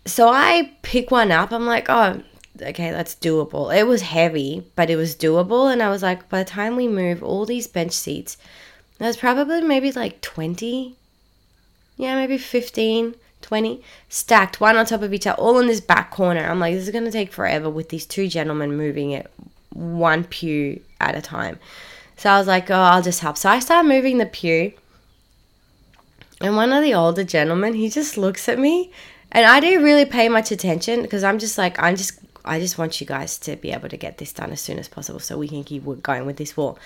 So 0.05 0.27
I 0.29 0.73
pick 0.81 1.11
one 1.11 1.31
up. 1.31 1.51
I'm 1.51 1.65
like, 1.65 1.85
oh, 1.89 2.21
okay, 2.61 2.91
that's 2.91 3.15
doable. 3.15 3.75
It 3.75 3.87
was 3.87 4.01
heavy, 4.01 4.65
but 4.75 4.89
it 4.89 4.97
was 4.97 5.15
doable. 5.15 5.71
And 5.71 5.81
I 5.81 5.89
was 5.89 6.03
like, 6.03 6.27
by 6.29 6.43
the 6.43 6.49
time 6.49 6.75
we 6.75 6.87
move 6.87 7.23
all 7.23 7.45
these 7.45 7.67
bench 7.67 7.93
seats, 7.93 8.37
there's 8.99 9.17
probably 9.17 9.61
maybe 9.61 9.91
like 9.91 10.21
20, 10.21 10.95
yeah, 11.97 12.15
maybe 12.15 12.37
15, 12.37 13.15
20 13.41 13.83
stacked 14.09 14.59
one 14.59 14.75
on 14.75 14.85
top 14.85 15.01
of 15.01 15.13
each 15.13 15.27
other, 15.27 15.41
all 15.41 15.59
in 15.59 15.67
this 15.67 15.81
back 15.81 16.11
corner. 16.11 16.45
I'm 16.45 16.59
like, 16.59 16.73
this 16.73 16.85
is 16.85 16.91
going 16.91 17.05
to 17.05 17.11
take 17.11 17.31
forever 17.31 17.69
with 17.69 17.89
these 17.89 18.05
two 18.05 18.27
gentlemen 18.27 18.75
moving 18.75 19.11
it 19.11 19.31
one 19.71 20.23
pew 20.23 20.81
at 20.99 21.15
a 21.15 21.21
time. 21.21 21.59
So 22.17 22.29
I 22.29 22.37
was 22.37 22.47
like, 22.47 22.69
oh, 22.69 22.75
I'll 22.75 23.01
just 23.01 23.19
help. 23.19 23.37
So 23.37 23.49
I 23.49 23.59
start 23.59 23.85
moving 23.85 24.17
the 24.17 24.25
pew. 24.25 24.73
And 26.41 26.55
one 26.55 26.73
of 26.73 26.83
the 26.83 26.93
older 26.93 27.23
gentlemen, 27.23 27.73
he 27.73 27.89
just 27.89 28.17
looks 28.17 28.49
at 28.49 28.59
me. 28.59 28.91
And 29.31 29.45
I 29.45 29.59
didn't 29.59 29.83
really 29.83 30.05
pay 30.05 30.29
much 30.29 30.51
attention 30.51 31.01
because 31.01 31.23
I'm 31.23 31.39
just 31.39 31.57
like, 31.57 31.79
I'm 31.79 31.95
just, 31.95 32.19
I 32.45 32.59
just 32.59 32.77
want 32.77 33.01
you 33.01 33.07
guys 33.07 33.37
to 33.39 33.55
be 33.55 33.71
able 33.71 33.89
to 33.89 33.97
get 33.97 34.17
this 34.17 34.31
done 34.31 34.51
as 34.51 34.61
soon 34.61 34.77
as 34.77 34.87
possible 34.87 35.19
so 35.19 35.37
we 35.37 35.47
can 35.47 35.63
keep 35.63 35.83
going 36.03 36.25
with 36.25 36.37
this 36.37 36.55
wall. 36.55 36.77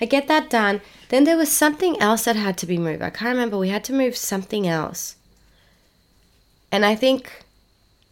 I 0.00 0.04
get 0.04 0.28
that 0.28 0.50
done. 0.50 0.82
Then 1.08 1.24
there 1.24 1.38
was 1.38 1.50
something 1.50 1.98
else 2.00 2.24
that 2.24 2.36
had 2.36 2.58
to 2.58 2.66
be 2.66 2.76
moved. 2.76 3.02
I 3.02 3.10
can't 3.10 3.30
remember. 3.30 3.56
We 3.56 3.70
had 3.70 3.84
to 3.84 3.94
move 3.94 4.16
something 4.16 4.66
else. 4.66 5.16
And 6.70 6.84
I 6.84 6.94
think 6.94 7.44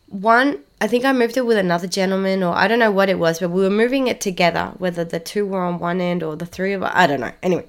one 0.08 0.60
I 0.84 0.86
think 0.86 1.06
I 1.06 1.14
moved 1.14 1.38
it 1.38 1.46
with 1.46 1.56
another 1.56 1.86
gentleman, 1.86 2.42
or 2.42 2.54
I 2.54 2.68
don't 2.68 2.78
know 2.78 2.90
what 2.90 3.08
it 3.08 3.18
was, 3.18 3.38
but 3.38 3.48
we 3.48 3.62
were 3.62 3.70
moving 3.70 4.06
it 4.06 4.20
together, 4.20 4.74
whether 4.76 5.02
the 5.02 5.18
two 5.18 5.46
were 5.46 5.62
on 5.62 5.78
one 5.78 5.98
end 5.98 6.22
or 6.22 6.36
the 6.36 6.44
three 6.44 6.74
of 6.74 6.82
us. 6.82 6.92
I 6.94 7.06
don't 7.06 7.20
know. 7.20 7.32
Anyway, 7.42 7.64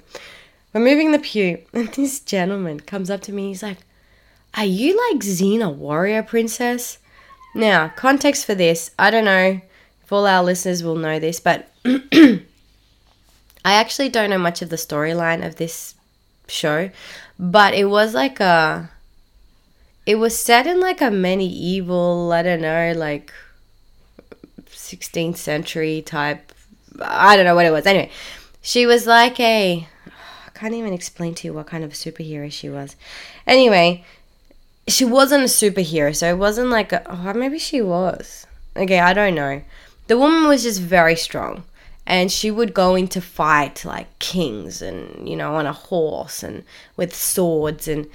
we're 0.74 0.82
moving 0.82 1.12
the 1.12 1.18
pew, 1.18 1.62
and 1.72 1.88
this 1.94 2.20
gentleman 2.20 2.80
comes 2.80 3.08
up 3.08 3.22
to 3.22 3.32
me. 3.32 3.46
He's 3.46 3.62
like, 3.62 3.78
Are 4.52 4.66
you 4.66 5.00
like 5.08 5.22
Xena 5.22 5.74
Warrior 5.74 6.24
Princess? 6.24 6.98
Now, 7.54 7.88
context 7.88 8.44
for 8.44 8.54
this, 8.54 8.90
I 8.98 9.10
don't 9.10 9.24
know 9.24 9.62
if 10.02 10.12
all 10.12 10.26
our 10.26 10.44
listeners 10.44 10.82
will 10.82 10.96
know 10.96 11.18
this, 11.18 11.40
but 11.40 11.70
I 11.86 12.42
actually 13.64 14.10
don't 14.10 14.28
know 14.28 14.36
much 14.36 14.60
of 14.60 14.68
the 14.68 14.76
storyline 14.76 15.42
of 15.42 15.56
this 15.56 15.94
show, 16.48 16.90
but 17.38 17.72
it 17.72 17.86
was 17.86 18.12
like 18.12 18.40
a 18.40 18.90
it 20.06 20.14
was 20.14 20.38
set 20.38 20.66
in 20.66 20.80
like 20.80 21.00
a 21.00 21.10
medieval, 21.10 22.32
I 22.32 22.42
don't 22.42 22.62
know, 22.62 22.92
like 22.96 23.32
16th 24.62 25.36
century 25.36 26.00
type. 26.00 26.52
I 27.00 27.36
don't 27.36 27.44
know 27.44 27.56
what 27.56 27.66
it 27.66 27.72
was. 27.72 27.86
Anyway, 27.86 28.10
she 28.62 28.86
was 28.86 29.06
like 29.06 29.38
a. 29.40 29.88
I 30.46 30.58
can't 30.58 30.74
even 30.74 30.94
explain 30.94 31.34
to 31.34 31.48
you 31.48 31.52
what 31.52 31.66
kind 31.66 31.84
of 31.84 31.92
superhero 31.92 32.50
she 32.50 32.70
was. 32.70 32.96
Anyway, 33.46 34.04
she 34.88 35.04
wasn't 35.04 35.42
a 35.42 35.46
superhero, 35.46 36.14
so 36.14 36.30
it 36.30 36.38
wasn't 36.38 36.70
like 36.70 36.92
a, 36.92 37.02
oh, 37.10 37.34
maybe 37.34 37.58
she 37.58 37.82
was. 37.82 38.46
Okay, 38.76 39.00
I 39.00 39.12
don't 39.12 39.34
know. 39.34 39.62
The 40.06 40.16
woman 40.16 40.48
was 40.48 40.62
just 40.62 40.80
very 40.80 41.16
strong, 41.16 41.64
and 42.06 42.30
she 42.30 42.50
would 42.50 42.72
go 42.72 42.94
into 42.94 43.20
fight 43.20 43.84
like 43.84 44.18
kings, 44.18 44.80
and 44.80 45.28
you 45.28 45.36
know, 45.36 45.56
on 45.56 45.66
a 45.66 45.72
horse 45.72 46.42
and 46.42 46.62
with 46.96 47.14
swords, 47.14 47.88
and 47.88 48.06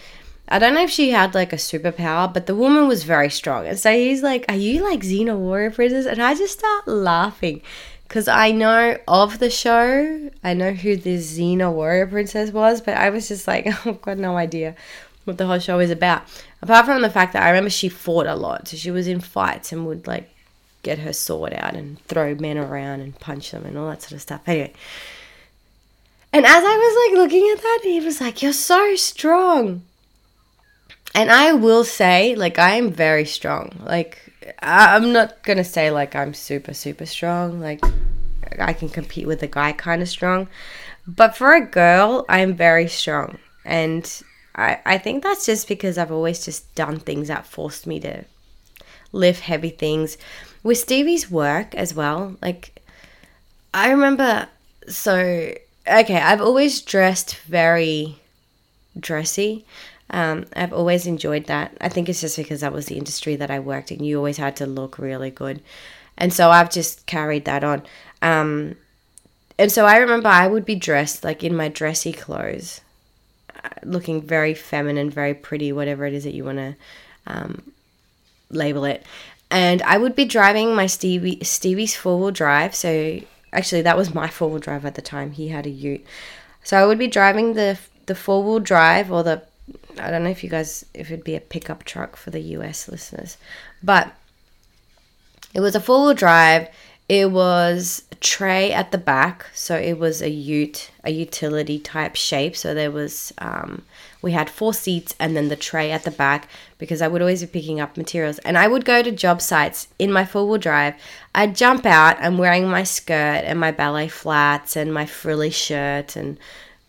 I 0.51 0.60
don't 0.60 0.74
know 0.74 0.84
if 0.84 0.89
she 0.89 1.12
had 1.12 1.34
like 1.34 1.53
a 1.53 1.55
superpower, 1.55 2.31
but 2.31 2.46
the 2.46 2.55
woman 2.55 2.86
was 2.86 3.05
very 3.05 3.29
strong. 3.29 3.65
And 3.65 3.79
so 3.79 3.89
he's 3.93 4.22
like, 4.22 4.43
Are 4.50 4.58
you 4.58 4.84
like 4.84 5.00
Xena 5.00 5.38
Warrior 5.38 5.72
Princess? 5.72 6.05
And 6.05 6.22
I 6.22 6.36
just 6.36 6.60
start 6.60 6.89
laughing 6.89 7.62
because 8.03 8.27
I 8.27 8.51
know 8.51 8.98
of 9.08 9.39
the 9.39 9.50
show. 9.50 10.29
I 10.43 10.53
know 10.53 10.74
who 10.74 10.98
the 10.98 11.15
Xena 11.20 11.72
Warrior 11.72 12.08
Princess 12.08 12.51
was, 12.51 12.81
but 12.81 12.98
I 12.98 13.12
was 13.12 13.29
just 13.29 13.48
like, 13.48 13.65
I've 13.86 14.01
got 14.01 14.17
no 14.17 14.36
idea 14.36 14.75
what 15.24 15.38
the 15.38 15.48
whole 15.48 15.60
show 15.60 15.79
is 15.79 15.89
about. 15.89 16.24
Apart 16.62 16.86
from 16.86 17.01
the 17.01 17.10
fact 17.10 17.31
that 17.31 17.43
I 17.43 17.50
remember 17.50 17.70
she 17.70 17.88
fought 17.88 18.27
a 18.27 18.36
lot. 18.36 18.67
So 18.67 18.75
she 18.75 18.91
was 18.91 19.08
in 19.08 19.22
fights 19.22 19.72
and 19.72 19.88
would 19.88 20.05
like 20.05 20.29
get 20.84 21.00
her 21.00 21.13
sword 21.13 21.53
out 21.53 21.75
and 21.75 21.98
throw 22.08 22.36
men 22.36 22.58
around 22.58 23.00
and 23.00 23.17
punch 23.22 23.51
them 23.51 23.65
and 23.65 23.77
all 23.77 23.88
that 23.88 24.01
sort 24.01 24.13
of 24.13 24.22
stuff. 24.22 24.41
Anyway. 24.48 24.74
And 26.34 26.46
as 26.46 26.63
I 26.65 26.75
was 26.75 27.10
like 27.10 27.24
looking 27.24 27.50
at 27.53 27.62
that, 27.62 27.79
he 27.84 28.01
was 28.01 28.20
like, 28.20 28.41
You're 28.41 28.51
so 28.51 28.98
strong 28.98 29.84
and 31.13 31.31
I 31.31 31.53
will 31.53 31.83
say, 31.83 32.35
like, 32.35 32.59
I 32.59 32.75
am 32.75 32.91
very 32.91 33.25
strong. 33.25 33.81
Like, 33.83 34.17
I'm 34.59 35.13
not 35.13 35.43
gonna 35.43 35.63
say 35.63 35.91
like 35.91 36.15
I'm 36.15 36.33
super 36.33 36.73
super 36.73 37.05
strong. 37.05 37.59
Like, 37.59 37.83
I 38.59 38.73
can 38.73 38.89
compete 38.89 39.27
with 39.27 39.43
a 39.43 39.47
guy 39.47 39.71
kind 39.71 40.01
of 40.01 40.09
strong, 40.09 40.47
but 41.07 41.35
for 41.37 41.53
a 41.53 41.65
girl, 41.65 42.25
I'm 42.29 42.55
very 42.55 42.87
strong, 42.87 43.37
and 43.65 44.05
I 44.55 44.79
I 44.85 44.97
think 44.97 45.23
that's 45.23 45.45
just 45.45 45.67
because 45.67 45.97
I've 45.97 46.11
always 46.11 46.43
just 46.45 46.73
done 46.75 46.99
things 46.99 47.27
that 47.27 47.45
forced 47.45 47.85
me 47.87 47.99
to 48.01 48.25
lift 49.11 49.41
heavy 49.41 49.69
things. 49.69 50.17
With 50.63 50.77
Stevie's 50.77 51.29
work 51.29 51.73
as 51.75 51.93
well, 51.93 52.37
like, 52.41 52.81
I 53.73 53.91
remember. 53.91 54.47
So 54.87 55.53
okay, 55.87 56.17
I've 56.17 56.41
always 56.41 56.81
dressed 56.81 57.37
very 57.47 58.19
dressy. 58.99 59.65
Um, 60.11 60.45
I've 60.55 60.73
always 60.73 61.07
enjoyed 61.07 61.45
that. 61.45 61.75
I 61.81 61.89
think 61.89 62.09
it's 62.09 62.21
just 62.21 62.37
because 62.37 62.61
that 62.61 62.73
was 62.73 62.85
the 62.85 62.97
industry 62.97 63.35
that 63.37 63.49
I 63.49 63.59
worked 63.59 63.91
in. 63.91 64.03
You 64.03 64.17
always 64.17 64.37
had 64.37 64.55
to 64.57 64.65
look 64.65 64.97
really 64.97 65.31
good. 65.31 65.61
And 66.17 66.33
so 66.33 66.51
I've 66.51 66.69
just 66.69 67.05
carried 67.05 67.45
that 67.45 67.63
on. 67.63 67.83
Um, 68.21 68.75
and 69.57 69.71
so 69.71 69.85
I 69.85 69.97
remember 69.97 70.27
I 70.27 70.47
would 70.47 70.65
be 70.65 70.75
dressed 70.75 71.23
like 71.23 71.43
in 71.43 71.55
my 71.55 71.69
dressy 71.69 72.11
clothes, 72.11 72.81
uh, 73.63 73.69
looking 73.83 74.21
very 74.21 74.53
feminine, 74.53 75.09
very 75.09 75.33
pretty, 75.33 75.71
whatever 75.71 76.05
it 76.05 76.13
is 76.13 76.25
that 76.25 76.33
you 76.33 76.43
want 76.43 76.57
to 76.57 76.75
um, 77.27 77.71
label 78.49 78.85
it. 78.85 79.05
And 79.49 79.81
I 79.83 79.97
would 79.97 80.15
be 80.15 80.25
driving 80.25 80.75
my 80.75 80.87
Stevie 80.87 81.43
Stevie's 81.43 81.95
four 81.95 82.19
wheel 82.19 82.31
drive. 82.31 82.73
So 82.75 83.19
actually, 83.53 83.81
that 83.81 83.97
was 83.97 84.13
my 84.13 84.29
four 84.29 84.49
wheel 84.49 84.59
drive 84.59 84.85
at 84.85 84.95
the 84.95 85.01
time. 85.01 85.31
He 85.31 85.49
had 85.49 85.65
a 85.65 85.69
Ute. 85.69 86.05
So 86.63 86.81
I 86.81 86.85
would 86.85 86.97
be 86.97 87.07
driving 87.07 87.53
the 87.53 87.77
the 88.05 88.15
four 88.15 88.43
wheel 88.43 88.59
drive 88.59 89.11
or 89.11 89.23
the 89.23 89.43
I 90.00 90.12
don't 90.12 90.24
know 90.24 90.29
if 90.29 90.43
you 90.43 90.50
guys, 90.50 90.86
if 90.93 91.12
it'd 91.12 91.24
be 91.24 91.36
a 91.36 91.41
pickup 91.41 91.83
truck 91.83 92.15
for 92.15 92.31
the 92.31 92.41
US 92.41 92.88
listeners, 92.88 93.38
but 93.83 94.13
it 95.53 95.60
was 95.60 95.75
a 95.75 95.81
four 95.81 96.05
wheel 96.05 96.13
drive. 96.13 96.69
It 97.10 97.29
was 97.29 98.03
a 98.10 98.15
tray 98.15 98.71
at 98.71 98.91
the 98.91 98.98
back, 98.98 99.48
so 99.53 99.75
it 99.75 100.00
was 100.00 100.21
a 100.21 100.29
ute, 100.29 100.91
a 101.03 101.12
utility 101.12 101.77
type 101.77 102.15
shape. 102.15 102.55
So 102.55 102.74
there 102.74 102.89
was, 102.89 103.33
um, 103.39 103.83
we 104.21 104.31
had 104.31 104.50
four 104.50 104.74
seats 104.74 105.13
and 105.19 105.36
then 105.36 105.50
the 105.50 105.57
tray 105.57 105.91
at 105.91 106.03
the 106.03 106.12
back 106.12 106.48
because 106.77 107.01
I 107.01 107.10
would 107.10 107.21
always 107.21 107.41
be 107.41 107.48
picking 107.48 107.81
up 107.81 107.98
materials. 107.98 108.39
And 108.39 108.57
I 108.57 108.69
would 108.69 108.86
go 108.86 109.03
to 109.03 109.12
job 109.12 109.41
sites 109.41 109.89
in 110.00 110.13
my 110.13 110.24
four 110.24 110.48
wheel 110.48 110.57
drive. 110.57 110.93
I'd 111.36 111.53
jump 111.53 111.86
out, 111.86 112.15
I'm 112.21 112.38
wearing 112.38 112.69
my 112.69 112.83
skirt 112.83 113.43
and 113.43 113.60
my 113.60 113.71
ballet 113.71 114.07
flats 114.07 114.77
and 114.77 114.93
my 114.93 115.05
frilly 115.05 115.50
shirt 115.50 116.15
and 116.15 116.38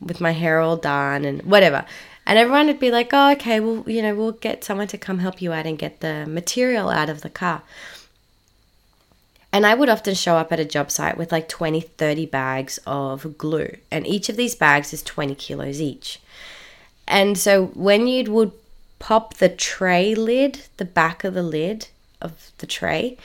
with 0.00 0.20
my 0.20 0.32
hair 0.32 0.60
all 0.60 0.76
done 0.76 1.24
and 1.24 1.42
whatever. 1.42 1.84
And 2.26 2.38
everyone 2.38 2.66
would 2.68 2.78
be 2.78 2.90
like, 2.90 3.10
oh, 3.12 3.32
okay, 3.32 3.58
well, 3.60 3.84
you 3.86 4.00
know, 4.00 4.14
we'll 4.14 4.32
get 4.32 4.64
someone 4.64 4.86
to 4.88 4.98
come 4.98 5.18
help 5.18 5.42
you 5.42 5.52
out 5.52 5.66
and 5.66 5.78
get 5.78 6.00
the 6.00 6.26
material 6.26 6.88
out 6.88 7.08
of 7.08 7.22
the 7.22 7.30
car. 7.30 7.62
And 9.52 9.66
I 9.66 9.74
would 9.74 9.90
often 9.90 10.14
show 10.14 10.36
up 10.36 10.50
at 10.50 10.60
a 10.60 10.64
job 10.64 10.90
site 10.90 11.18
with 11.18 11.30
like 11.30 11.48
20, 11.48 11.80
30 11.80 12.26
bags 12.26 12.78
of 12.86 13.36
glue. 13.36 13.76
And 13.90 14.06
each 14.06 14.28
of 14.28 14.36
these 14.36 14.54
bags 14.54 14.92
is 14.94 15.02
20 15.02 15.34
kilos 15.34 15.80
each. 15.80 16.20
And 17.06 17.36
so 17.36 17.66
when 17.74 18.06
you 18.06 18.32
would 18.32 18.52
pop 18.98 19.34
the 19.34 19.50
tray 19.50 20.14
lid, 20.14 20.60
the 20.78 20.84
back 20.84 21.24
of 21.24 21.34
the 21.34 21.42
lid 21.42 21.88
of 22.20 22.52
the 22.58 22.66
tray, 22.66 23.18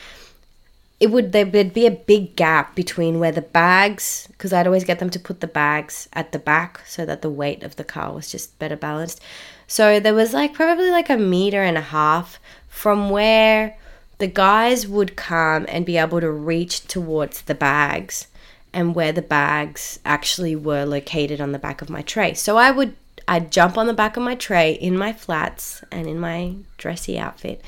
it 1.00 1.12
would 1.12 1.32
there'd 1.32 1.52
be 1.52 1.86
a 1.86 1.92
big 1.92 2.36
gap 2.36 2.76
between 2.76 3.20
where 3.20 3.32
the 3.32 3.42
bags 3.42 4.28
because 4.32 4.52
I'd 4.52 4.66
always 4.66 4.84
get 4.84 5.00
them 5.00 5.12
to 5.12 5.20
put 5.20 5.42
the 5.42 5.48
bags 5.48 6.10
at 6.14 6.32
the 6.32 6.40
back 6.40 6.82
so 6.88 7.06
that 7.06 7.22
the 7.22 7.30
weight 7.30 7.62
of 7.64 7.76
the 7.76 7.84
car 7.84 8.14
was 8.14 8.32
just 8.32 8.58
better 8.58 8.76
balanced. 8.76 9.22
So 9.68 10.00
there 10.00 10.14
was 10.14 10.34
like 10.34 10.54
probably 10.54 10.90
like 10.90 11.10
a 11.10 11.18
meter 11.18 11.62
and 11.62 11.78
a 11.78 11.82
half 11.82 12.40
from 12.68 13.10
where 13.12 13.78
the 14.18 14.28
guys 14.28 14.88
would 14.88 15.16
come 15.16 15.66
and 15.70 15.86
be 15.86 15.98
able 15.98 16.20
to 16.20 16.32
reach 16.32 16.88
towards 16.88 17.44
the 17.44 17.54
bags 17.56 18.28
and 18.74 18.96
where 18.96 19.12
the 19.12 19.22
bags 19.22 20.00
actually 20.04 20.56
were 20.56 20.86
located 20.86 21.40
on 21.40 21.52
the 21.52 21.60
back 21.60 21.84
of 21.84 21.90
my 21.90 22.02
tray. 22.02 22.34
So 22.34 22.58
I 22.58 22.72
would 22.72 22.96
I'd 23.28 23.52
jump 23.52 23.78
on 23.78 23.88
the 23.88 23.94
back 23.94 24.18
of 24.18 24.24
my 24.24 24.36
tray 24.36 24.72
in 24.72 24.98
my 24.98 25.14
flats 25.14 25.84
and 25.92 26.08
in 26.08 26.20
my 26.20 26.56
dressy 26.78 27.20
outfit. 27.20 27.62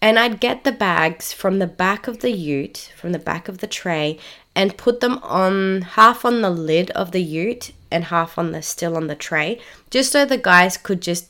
And 0.00 0.18
I'd 0.18 0.40
get 0.40 0.64
the 0.64 0.72
bags 0.72 1.32
from 1.32 1.58
the 1.58 1.66
back 1.66 2.06
of 2.06 2.20
the 2.20 2.30
ute, 2.30 2.92
from 2.96 3.12
the 3.12 3.18
back 3.18 3.48
of 3.48 3.58
the 3.58 3.66
tray, 3.66 4.18
and 4.54 4.76
put 4.76 5.00
them 5.00 5.18
on 5.18 5.82
half 5.82 6.24
on 6.24 6.40
the 6.40 6.50
lid 6.50 6.90
of 6.92 7.12
the 7.12 7.22
ute 7.22 7.72
and 7.90 8.04
half 8.04 8.38
on 8.38 8.52
the 8.52 8.62
still 8.62 8.96
on 8.96 9.06
the 9.08 9.16
tray, 9.16 9.60
just 9.90 10.12
so 10.12 10.24
the 10.24 10.36
guys 10.36 10.76
could 10.76 11.00
just 11.00 11.28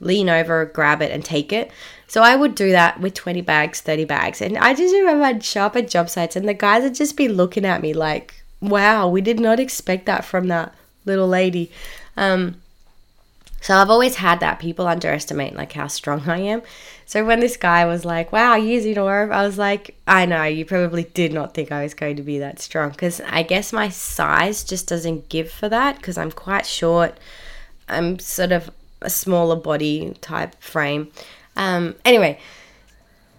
lean 0.00 0.28
over, 0.28 0.64
grab 0.64 1.00
it, 1.00 1.12
and 1.12 1.24
take 1.24 1.52
it. 1.52 1.70
So 2.08 2.22
I 2.22 2.36
would 2.36 2.54
do 2.54 2.70
that 2.72 3.00
with 3.00 3.14
20 3.14 3.40
bags, 3.40 3.80
30 3.80 4.04
bags. 4.04 4.42
And 4.42 4.58
I 4.58 4.74
just 4.74 4.94
remember 4.94 5.24
I'd 5.24 5.44
show 5.44 5.62
up 5.62 5.76
at 5.76 5.88
job 5.88 6.10
sites 6.10 6.36
and 6.36 6.48
the 6.48 6.54
guys 6.54 6.82
would 6.82 6.94
just 6.94 7.16
be 7.16 7.28
looking 7.28 7.64
at 7.64 7.80
me 7.80 7.94
like, 7.94 8.42
wow, 8.60 9.08
we 9.08 9.20
did 9.20 9.40
not 9.40 9.58
expect 9.58 10.06
that 10.06 10.24
from 10.24 10.48
that 10.48 10.74
little 11.04 11.28
lady. 11.28 11.70
Um, 12.16 12.60
so 13.62 13.76
I've 13.76 13.90
always 13.90 14.16
had 14.16 14.40
that. 14.40 14.58
People 14.58 14.88
underestimate 14.88 15.54
like 15.54 15.72
how 15.72 15.86
strong 15.86 16.28
I 16.28 16.38
am. 16.38 16.62
So 17.06 17.24
when 17.24 17.38
this 17.38 17.56
guy 17.56 17.86
was 17.86 18.04
like, 18.04 18.32
wow, 18.32 18.56
you're 18.56 18.94
know, 18.94 19.06
I 19.06 19.46
was 19.46 19.56
like, 19.56 19.94
I 20.06 20.26
know, 20.26 20.42
you 20.42 20.64
probably 20.64 21.04
did 21.04 21.32
not 21.32 21.54
think 21.54 21.70
I 21.70 21.84
was 21.84 21.94
going 21.94 22.16
to 22.16 22.22
be 22.22 22.40
that 22.40 22.60
strong. 22.60 22.90
Because 22.90 23.20
I 23.20 23.44
guess 23.44 23.72
my 23.72 23.88
size 23.88 24.64
just 24.64 24.88
doesn't 24.88 25.28
give 25.28 25.48
for 25.50 25.68
that 25.68 25.96
because 25.96 26.18
I'm 26.18 26.32
quite 26.32 26.66
short. 26.66 27.16
I'm 27.88 28.18
sort 28.18 28.50
of 28.50 28.68
a 29.00 29.08
smaller 29.08 29.56
body 29.56 30.16
type 30.20 30.60
frame. 30.60 31.12
Um, 31.54 31.94
anyway, 32.04 32.40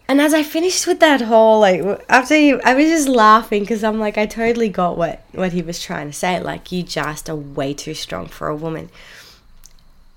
and 0.08 0.22
as 0.22 0.34
I 0.34 0.44
finished 0.44 0.88
with 0.88 1.02
that 1.02 1.22
whole 1.22 1.60
like 1.60 1.82
after 2.08 2.36
he, 2.36 2.54
I 2.62 2.76
was 2.76 2.86
just 2.86 3.10
laughing 3.10 3.64
because 3.64 3.84
I'm 3.84 4.00
like 4.00 4.18
I 4.18 4.26
totally 4.26 4.70
got 4.70 4.98
what 4.98 5.22
what 5.34 5.52
he 5.52 5.62
was 5.62 5.82
trying 5.82 6.08
to 6.08 6.14
say. 6.14 6.40
Like 6.40 6.72
you 6.72 6.84
just 6.84 7.30
are 7.30 7.36
way 7.36 7.74
too 7.74 7.94
strong 7.94 8.28
for 8.28 8.48
a 8.48 8.56
woman. 8.56 8.90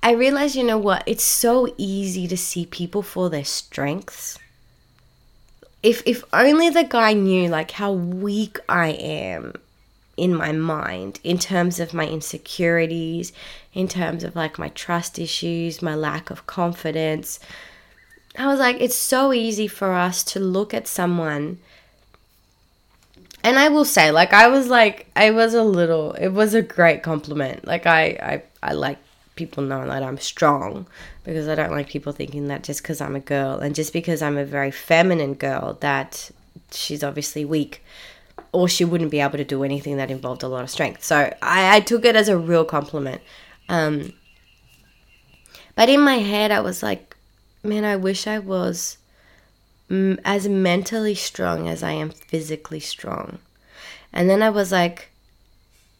I 0.07 0.13
realized, 0.13 0.55
you 0.55 0.63
know 0.63 0.79
what? 0.79 1.03
It's 1.05 1.25
so 1.25 1.75
easy 1.77 2.29
to 2.29 2.37
see 2.37 2.65
people 2.65 3.03
for 3.03 3.29
their 3.29 3.45
strengths. 3.45 4.39
If 5.83 6.01
if 6.07 6.23
only 6.33 6.71
the 6.71 6.85
guy 6.85 7.13
knew 7.13 7.49
like 7.49 7.73
how 7.73 7.91
weak 7.91 8.61
I 8.69 8.91
am 8.91 9.55
in 10.17 10.33
my 10.33 10.53
mind 10.53 11.19
in 11.25 11.39
terms 11.39 11.81
of 11.81 11.93
my 11.93 12.07
insecurities, 12.07 13.33
in 13.75 13.89
terms 13.89 14.23
of 14.23 14.37
like 14.37 14.61
my 14.61 14.69
trust 14.69 15.19
issues, 15.19 15.83
my 15.83 15.97
lack 15.97 16.31
of 16.31 16.47
confidence. 16.47 17.41
I 18.39 18.47
was 18.47 18.61
like, 18.61 18.77
it's 18.79 18.95
so 18.95 19.33
easy 19.33 19.67
for 19.67 19.93
us 19.93 20.23
to 20.23 20.39
look 20.39 20.73
at 20.73 20.87
someone. 20.87 21.59
And 23.43 23.59
I 23.59 23.71
will 23.71 23.85
say, 23.85 24.13
like, 24.13 24.33
I 24.33 24.47
was 24.47 24.69
like, 24.69 25.09
I 25.17 25.33
was 25.33 25.53
a 25.53 25.65
little, 25.65 26.13
it 26.13 26.29
was 26.29 26.55
a 26.55 26.63
great 26.63 27.03
compliment. 27.03 27.65
Like, 27.65 27.87
I, 27.87 28.03
I, 28.33 28.43
I 28.63 28.73
like 28.73 28.99
people 29.37 29.63
knowing 29.63 29.89
that 29.89 30.03
I'm 30.03 30.19
strong 30.19 30.87
because 31.25 31.49
I 31.49 31.55
don't 31.55 31.71
like 31.71 31.89
people 31.89 32.13
thinking 32.13 32.49
that 32.49 32.65
just 32.65 32.83
because 32.83 33.01
I'm 33.01 33.15
a 33.15 33.21
girl 33.21 33.59
and 33.59 33.75
just 33.75 33.93
because 33.93 34.23
I'm 34.23 34.37
a 34.37 34.45
very 34.45 34.71
feminine 34.71 35.35
girl 35.35 35.75
that 35.81 36.31
she's 36.73 37.05
obviously 37.05 37.45
weak 37.45 37.85
or 38.53 38.69
she 38.69 38.85
wouldn't 38.85 39.11
be 39.11 39.21
able 39.21 39.39
to 39.39 39.45
do 39.45 39.63
anything 39.63 39.97
that 39.99 40.11
involved 40.11 40.43
a 40.43 40.49
lot 40.49 40.65
of 40.65 40.71
strength. 40.71 41.05
So 41.05 41.33
I, 41.43 41.77
I 41.77 41.81
took 41.81 42.05
it 42.05 42.17
as 42.17 42.29
a 42.29 42.39
real 42.39 42.65
compliment. 42.65 43.21
Um, 43.69 44.13
but 45.75 45.89
in 45.89 46.01
my 46.01 46.17
head, 46.17 46.51
I 46.51 46.61
was 46.61 46.83
like, 46.83 47.17
man, 47.63 47.85
I 47.85 47.97
wish 47.97 48.27
I 48.27 48.39
was 48.39 48.97
m- 49.91 50.19
as 50.25 50.49
mentally 50.49 51.15
strong 51.15 51.69
as 51.69 51.83
I 51.83 51.93
am 51.93 52.11
physically 52.11 52.81
strong. 52.81 53.39
And 54.13 54.31
then 54.31 54.43
I 54.43 54.51
was 54.51 54.73
like, 54.73 55.11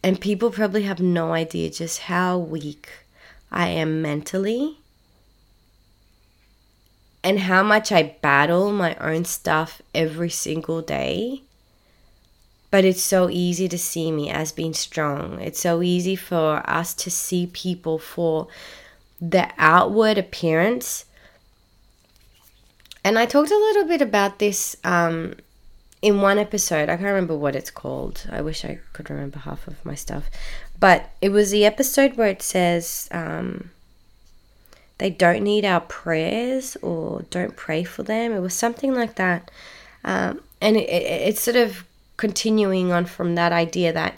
and 0.03 0.19
people 0.19 0.49
probably 0.49 0.83
have 0.83 0.99
no 0.99 1.33
idea 1.33 1.69
just 1.69 1.99
how 2.01 2.37
weak 2.37 2.89
I 3.51 3.67
am 3.69 4.01
mentally 4.01 4.77
and 7.23 7.39
how 7.39 7.63
much 7.63 7.91
I 7.91 8.15
battle 8.21 8.71
my 8.71 8.95
own 8.95 9.25
stuff 9.25 9.81
every 9.93 10.29
single 10.29 10.81
day 10.81 11.41
but 12.69 12.83
it's 12.83 13.01
so 13.01 13.29
easy 13.29 13.67
to 13.69 13.77
see 13.77 14.11
me 14.11 14.29
as 14.29 14.51
being 14.51 14.73
strong. 14.73 15.39
It's 15.39 15.59
so 15.59 15.81
easy 15.81 16.15
for 16.15 16.61
us 16.69 16.93
to 16.95 17.09
see 17.09 17.47
people 17.47 17.97
for 17.97 18.47
the 19.21 19.49
outward 19.57 20.17
appearance. 20.17 21.05
And 23.03 23.17
I 23.17 23.25
talked 23.25 23.51
a 23.51 23.57
little 23.57 23.85
bit 23.85 24.01
about 24.01 24.39
this 24.39 24.75
um, 24.83 25.35
in 26.01 26.21
one 26.21 26.37
episode. 26.37 26.89
I 26.89 26.97
can't 26.97 27.07
remember 27.07 27.37
what 27.37 27.55
it's 27.55 27.71
called. 27.71 28.27
I 28.29 28.41
wish 28.41 28.65
I 28.65 28.79
could 28.91 29.09
remember 29.09 29.39
half 29.39 29.65
of 29.67 29.83
my 29.85 29.95
stuff. 29.95 30.29
But 30.79 31.09
it 31.21 31.29
was 31.29 31.51
the 31.51 31.65
episode 31.65 32.17
where 32.17 32.29
it 32.29 32.41
says 32.41 33.07
um, 33.11 33.71
they 34.97 35.09
don't 35.09 35.43
need 35.43 35.65
our 35.65 35.81
prayers 35.81 36.75
or 36.81 37.23
don't 37.29 37.55
pray 37.55 37.83
for 37.83 38.03
them. 38.03 38.31
It 38.31 38.39
was 38.39 38.53
something 38.53 38.93
like 38.93 39.15
that. 39.15 39.49
Um, 40.03 40.41
and 40.61 40.77
it, 40.77 40.89
it, 40.89 41.29
it 41.29 41.37
sort 41.37 41.57
of 41.57 41.83
continuing 42.17 42.91
on 42.91 43.05
from 43.05 43.35
that 43.35 43.51
idea 43.51 43.93
that 43.93 44.17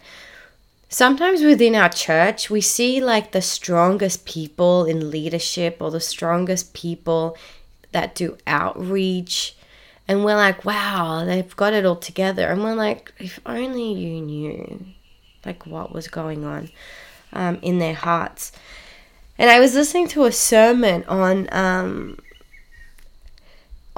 sometimes 0.87 1.43
within 1.43 1.75
our 1.75 1.89
church 1.89 2.49
we 2.49 2.61
see 2.61 3.01
like 3.01 3.31
the 3.31 3.41
strongest 3.41 4.25
people 4.25 4.85
in 4.85 5.11
leadership 5.11 5.77
or 5.79 5.91
the 5.91 5.99
strongest 5.99 6.73
people 6.73 7.37
that 7.91 8.15
do 8.15 8.37
outreach 8.47 9.55
and 10.07 10.23
we're 10.23 10.35
like 10.35 10.63
wow 10.63 11.23
they've 11.25 11.55
got 11.57 11.73
it 11.73 11.85
all 11.85 11.95
together 11.95 12.47
and 12.47 12.63
we're 12.63 12.73
like 12.73 13.13
if 13.19 13.39
only 13.45 13.91
you 13.91 14.21
knew 14.21 14.85
like 15.45 15.65
what 15.65 15.93
was 15.93 16.07
going 16.07 16.43
on 16.43 16.69
um, 17.33 17.59
in 17.61 17.79
their 17.79 17.93
hearts 17.93 18.51
and 19.37 19.49
i 19.49 19.59
was 19.59 19.73
listening 19.73 20.07
to 20.07 20.25
a 20.25 20.31
sermon 20.31 21.03
on 21.07 21.47
um, 21.51 22.17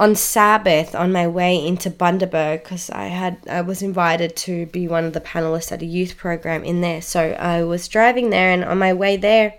on 0.02 0.16
Sabbath 0.16 0.96
on 0.96 1.12
my 1.12 1.28
way 1.28 1.56
into 1.56 1.92
Bundaberg 1.92 2.64
because 2.64 2.90
I 2.90 3.06
had 3.06 3.38
I 3.48 3.62
was 3.62 3.84
invited 3.84 4.36
to 4.38 4.66
be 4.66 4.88
one 4.88 5.06
of 5.06 5.14
the 5.14 5.22
panelists 5.22 5.72
at 5.72 5.84
a 5.84 5.86
youth 5.86 6.18
program 6.18 6.64
in 6.64 6.82
there. 6.82 7.04
So 7.04 7.34
I 7.34 7.64
was 7.64 7.88
driving 7.88 8.32
there, 8.32 8.50
and 8.50 8.66
on 8.66 8.80
my 8.80 8.94
way 8.94 9.16
there, 9.16 9.54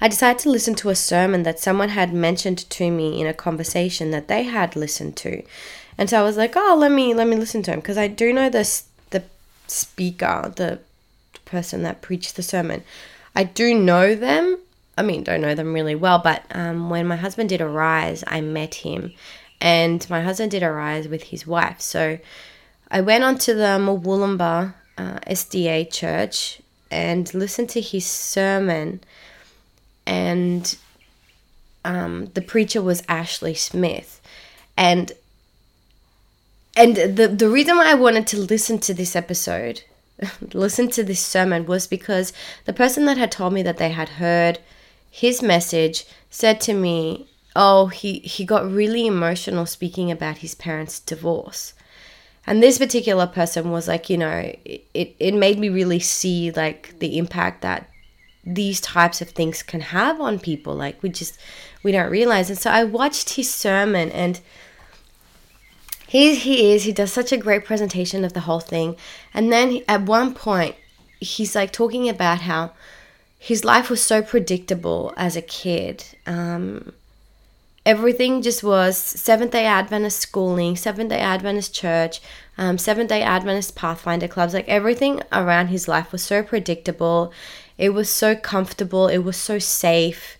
I 0.00 0.08
decided 0.08 0.38
to 0.40 0.50
listen 0.50 0.74
to 0.76 0.88
a 0.88 0.94
sermon 0.94 1.42
that 1.42 1.58
someone 1.58 1.90
had 1.90 2.14
mentioned 2.14 2.58
to 2.70 2.90
me 2.90 3.20
in 3.20 3.26
a 3.26 3.34
conversation 3.34 4.12
that 4.12 4.28
they 4.28 4.44
had 4.44 4.74
listened 4.76 5.14
to, 5.18 5.42
and 5.98 6.08
so 6.08 6.18
I 6.18 6.22
was 6.22 6.38
like, 6.38 6.54
oh, 6.56 6.74
let 6.78 6.90
me 6.90 7.12
let 7.12 7.28
me 7.28 7.36
listen 7.36 7.62
to 7.64 7.72
him 7.72 7.80
because 7.80 7.98
I 7.98 8.08
do 8.08 8.32
know 8.32 8.48
this 8.48 8.84
speaker, 9.70 10.52
the 10.56 10.80
person 11.44 11.82
that 11.82 12.02
preached 12.02 12.36
the 12.36 12.42
sermon. 12.42 12.82
I 13.34 13.44
do 13.44 13.74
know 13.74 14.14
them 14.14 14.58
I 15.00 15.02
mean, 15.02 15.24
don't 15.24 15.40
know 15.40 15.54
them 15.54 15.72
really 15.72 15.94
well, 15.94 16.18
but 16.18 16.44
um, 16.50 16.90
when 16.90 17.06
my 17.06 17.16
husband 17.16 17.48
did 17.48 17.62
Arise, 17.62 18.22
I 18.26 18.42
met 18.42 18.74
him, 18.74 19.14
and 19.58 20.08
my 20.10 20.20
husband 20.20 20.50
did 20.50 20.62
Arise 20.62 21.08
with 21.08 21.22
his 21.22 21.46
wife. 21.46 21.80
So 21.80 22.18
I 22.90 23.00
went 23.00 23.24
on 23.24 23.38
to 23.38 23.54
the 23.54 23.78
Murwillumbah 23.80 24.74
uh, 24.98 25.18
SDA 25.26 25.90
church 25.90 26.60
and 26.90 27.32
listened 27.32 27.70
to 27.70 27.80
his 27.80 28.04
sermon, 28.04 29.00
and 30.04 30.76
um, 31.82 32.26
the 32.34 32.42
preacher 32.42 32.82
was 32.82 33.02
Ashley 33.08 33.54
Smith, 33.54 34.20
and 34.76 35.12
and 36.76 36.96
the 36.96 37.28
the 37.28 37.48
reason 37.48 37.76
why 37.76 37.90
I 37.90 37.94
wanted 37.94 38.26
to 38.28 38.38
listen 38.38 38.78
to 38.80 38.94
this 38.94 39.16
episode, 39.16 39.82
listen 40.52 40.88
to 40.90 41.02
this 41.02 41.20
sermon 41.20 41.66
was 41.66 41.86
because 41.86 42.32
the 42.64 42.72
person 42.72 43.04
that 43.06 43.18
had 43.18 43.32
told 43.32 43.52
me 43.52 43.62
that 43.62 43.78
they 43.78 43.90
had 43.90 44.10
heard 44.10 44.58
his 45.10 45.42
message 45.42 46.06
said 46.30 46.60
to 46.62 46.74
me, 46.74 47.28
"Oh, 47.56 47.86
he 47.86 48.20
he 48.20 48.44
got 48.44 48.70
really 48.70 49.06
emotional 49.06 49.66
speaking 49.66 50.10
about 50.10 50.38
his 50.38 50.54
parents' 50.54 51.00
divorce." 51.00 51.74
And 52.46 52.62
this 52.62 52.78
particular 52.78 53.26
person 53.26 53.70
was 53.70 53.86
like, 53.86 54.08
you 54.08 54.16
know, 54.16 54.52
it, 54.64 55.14
it 55.20 55.34
made 55.34 55.58
me 55.58 55.68
really 55.68 56.00
see 56.00 56.50
like 56.50 56.98
the 56.98 57.18
impact 57.18 57.62
that 57.62 57.88
these 58.44 58.80
types 58.80 59.20
of 59.20 59.30
things 59.30 59.62
can 59.62 59.80
have 59.80 60.20
on 60.20 60.38
people. 60.38 60.74
Like 60.74 61.02
we 61.02 61.10
just 61.10 61.38
we 61.82 61.92
don't 61.92 62.10
realize. 62.10 62.48
And 62.48 62.58
so 62.58 62.70
I 62.70 62.84
watched 62.84 63.34
his 63.34 63.52
sermon 63.52 64.10
and 64.10 64.40
he 66.10 66.34
he 66.34 66.72
is 66.72 66.82
he 66.82 66.92
does 66.92 67.12
such 67.12 67.30
a 67.30 67.36
great 67.36 67.64
presentation 67.64 68.24
of 68.24 68.32
the 68.32 68.40
whole 68.40 68.58
thing. 68.58 68.96
And 69.32 69.52
then 69.52 69.82
at 69.86 70.02
one 70.02 70.34
point 70.34 70.74
he's 71.20 71.54
like 71.54 71.72
talking 71.72 72.08
about 72.08 72.40
how 72.40 72.72
his 73.38 73.64
life 73.64 73.88
was 73.88 74.02
so 74.02 74.20
predictable 74.20 75.14
as 75.16 75.36
a 75.36 75.42
kid. 75.42 76.04
Um, 76.26 76.94
everything 77.86 78.42
just 78.42 78.64
was 78.64 78.96
seventh 78.96 79.52
day 79.52 79.64
adventist 79.64 80.18
schooling 80.18 80.74
seventh 80.74 81.10
day 81.10 81.20
adventist 81.20 81.72
church 81.72 82.20
um, 82.58 82.76
seventh 82.76 83.10
day 83.10 83.22
adventist 83.22 83.76
pathfinder 83.76 84.26
clubs 84.26 84.52
like 84.52 84.68
everything 84.68 85.22
around 85.30 85.68
his 85.68 85.86
life 85.86 86.10
was 86.10 86.24
so 86.24 86.42
predictable. 86.42 87.32
It 87.78 87.90
was 87.90 88.10
so 88.10 88.34
comfortable. 88.34 89.06
It 89.06 89.18
was 89.18 89.36
so 89.36 89.60
safe 89.60 90.39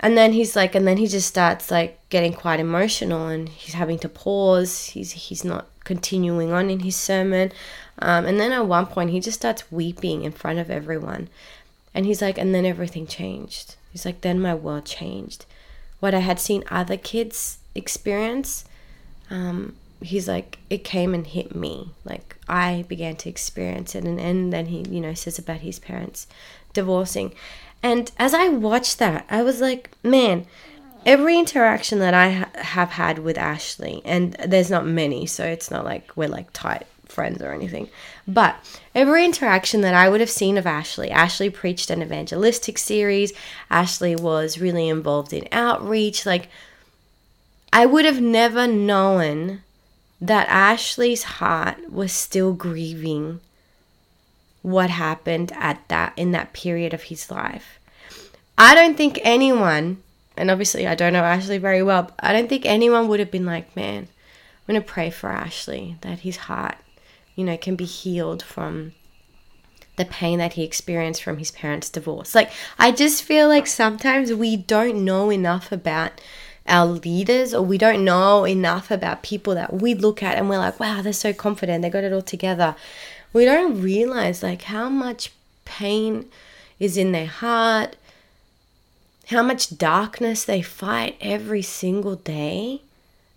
and 0.00 0.16
then 0.16 0.32
he's 0.32 0.54
like 0.54 0.74
and 0.74 0.86
then 0.86 0.96
he 0.96 1.06
just 1.06 1.26
starts 1.26 1.70
like 1.70 1.98
getting 2.08 2.32
quite 2.32 2.60
emotional 2.60 3.26
and 3.26 3.48
he's 3.48 3.74
having 3.74 3.98
to 4.00 4.08
pause. 4.08 4.86
He's 4.86 5.12
he's 5.12 5.44
not 5.44 5.66
continuing 5.84 6.52
on 6.52 6.70
in 6.70 6.80
his 6.80 6.96
sermon. 6.96 7.52
Um, 8.00 8.26
and 8.26 8.38
then 8.38 8.52
at 8.52 8.66
one 8.66 8.86
point 8.86 9.10
he 9.10 9.18
just 9.18 9.38
starts 9.38 9.70
weeping 9.72 10.22
in 10.22 10.32
front 10.32 10.58
of 10.60 10.70
everyone. 10.70 11.28
And 11.94 12.06
he's 12.06 12.22
like 12.22 12.38
and 12.38 12.54
then 12.54 12.64
everything 12.64 13.06
changed. 13.06 13.74
He's 13.90 14.04
like 14.04 14.20
then 14.20 14.40
my 14.40 14.54
world 14.54 14.84
changed. 14.84 15.46
What 16.00 16.14
i 16.14 16.20
had 16.20 16.38
seen 16.38 16.62
other 16.70 16.96
kids 16.96 17.58
experience 17.74 18.64
um, 19.30 19.74
he's 20.00 20.28
like 20.28 20.58
it 20.70 20.84
came 20.84 21.12
and 21.12 21.26
hit 21.26 21.56
me. 21.56 21.90
Like 22.04 22.36
i 22.48 22.84
began 22.86 23.16
to 23.16 23.28
experience 23.28 23.96
it. 23.96 24.04
And, 24.04 24.20
and 24.20 24.52
then 24.52 24.66
he 24.66 24.84
you 24.88 25.00
know 25.00 25.14
says 25.14 25.40
about 25.40 25.58
his 25.58 25.80
parents 25.80 26.28
divorcing 26.72 27.32
and 27.82 28.10
as 28.18 28.34
I 28.34 28.48
watched 28.48 28.98
that, 28.98 29.26
I 29.30 29.42
was 29.42 29.60
like, 29.60 29.90
man, 30.02 30.46
every 31.06 31.38
interaction 31.38 31.98
that 32.00 32.14
I 32.14 32.30
ha- 32.30 32.50
have 32.54 32.90
had 32.90 33.20
with 33.20 33.38
Ashley, 33.38 34.02
and 34.04 34.34
there's 34.46 34.70
not 34.70 34.86
many, 34.86 35.26
so 35.26 35.44
it's 35.44 35.70
not 35.70 35.84
like 35.84 36.16
we're 36.16 36.28
like 36.28 36.52
tight 36.52 36.86
friends 37.06 37.40
or 37.40 37.52
anything, 37.52 37.88
but 38.26 38.56
every 38.94 39.24
interaction 39.24 39.80
that 39.82 39.94
I 39.94 40.08
would 40.08 40.20
have 40.20 40.30
seen 40.30 40.58
of 40.58 40.66
Ashley, 40.66 41.10
Ashley 41.10 41.50
preached 41.50 41.90
an 41.90 42.02
evangelistic 42.02 42.78
series, 42.78 43.32
Ashley 43.70 44.16
was 44.16 44.60
really 44.60 44.88
involved 44.88 45.32
in 45.32 45.48
outreach. 45.52 46.26
Like, 46.26 46.48
I 47.72 47.86
would 47.86 48.04
have 48.04 48.20
never 48.20 48.66
known 48.66 49.62
that 50.20 50.48
Ashley's 50.48 51.22
heart 51.24 51.90
was 51.90 52.12
still 52.12 52.52
grieving 52.52 53.40
what 54.62 54.90
happened 54.90 55.52
at 55.54 55.86
that 55.88 56.12
in 56.16 56.32
that 56.32 56.52
period 56.52 56.92
of 56.92 57.04
his 57.04 57.30
life. 57.30 57.78
I 58.56 58.74
don't 58.74 58.96
think 58.96 59.20
anyone, 59.22 60.02
and 60.36 60.50
obviously 60.50 60.86
I 60.86 60.94
don't 60.94 61.12
know 61.12 61.22
Ashley 61.22 61.58
very 61.58 61.82
well, 61.82 62.04
but 62.04 62.14
I 62.18 62.32
don't 62.32 62.48
think 62.48 62.66
anyone 62.66 63.08
would 63.08 63.20
have 63.20 63.30
been 63.30 63.46
like, 63.46 63.74
man, 63.76 64.08
I'm 64.68 64.74
going 64.74 64.80
to 64.82 64.86
pray 64.86 65.10
for 65.10 65.30
Ashley 65.30 65.96
that 66.00 66.20
his 66.20 66.36
heart, 66.36 66.76
you 67.36 67.44
know, 67.44 67.56
can 67.56 67.76
be 67.76 67.84
healed 67.84 68.42
from 68.42 68.92
the 69.96 70.04
pain 70.04 70.38
that 70.38 70.54
he 70.54 70.64
experienced 70.64 71.22
from 71.22 71.38
his 71.38 71.50
parents' 71.50 71.90
divorce. 71.90 72.34
Like, 72.34 72.50
I 72.78 72.92
just 72.92 73.22
feel 73.22 73.48
like 73.48 73.66
sometimes 73.66 74.32
we 74.32 74.56
don't 74.56 75.04
know 75.04 75.30
enough 75.30 75.72
about 75.72 76.20
our 76.66 76.86
leaders 76.86 77.54
or 77.54 77.62
we 77.62 77.78
don't 77.78 78.04
know 78.04 78.46
enough 78.46 78.90
about 78.90 79.22
people 79.22 79.54
that 79.54 79.72
we 79.72 79.94
look 79.94 80.22
at 80.22 80.36
and 80.36 80.48
we're 80.48 80.58
like, 80.58 80.78
wow, 80.78 81.00
they're 81.02 81.12
so 81.12 81.32
confident, 81.32 81.82
they 81.82 81.90
got 81.90 82.04
it 82.04 82.12
all 82.12 82.22
together 82.22 82.76
we 83.32 83.44
don't 83.44 83.80
realize 83.82 84.42
like 84.42 84.62
how 84.62 84.88
much 84.88 85.32
pain 85.64 86.28
is 86.78 86.96
in 86.96 87.12
their 87.12 87.26
heart, 87.26 87.96
how 89.28 89.42
much 89.42 89.76
darkness 89.76 90.44
they 90.44 90.62
fight 90.62 91.16
every 91.20 91.62
single 91.62 92.16
day. 92.16 92.82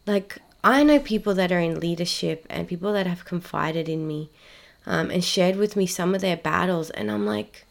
Like, 0.07 0.37
I 0.63 0.83
know 0.83 0.99
people 0.99 1.33
that 1.35 1.51
are 1.51 1.59
in 1.59 1.79
leadership 1.79 2.45
and 2.49 2.67
people 2.67 2.93
that 2.93 3.07
have 3.07 3.25
confided 3.25 3.89
in 3.89 4.07
me 4.07 4.29
um, 4.85 5.09
and 5.09 5.23
shared 5.23 5.55
with 5.55 5.75
me 5.75 5.85
some 5.85 6.15
of 6.15 6.21
their 6.21 6.37
battles, 6.37 6.89
and 6.91 7.11
I'm 7.11 7.25
like, 7.25 7.65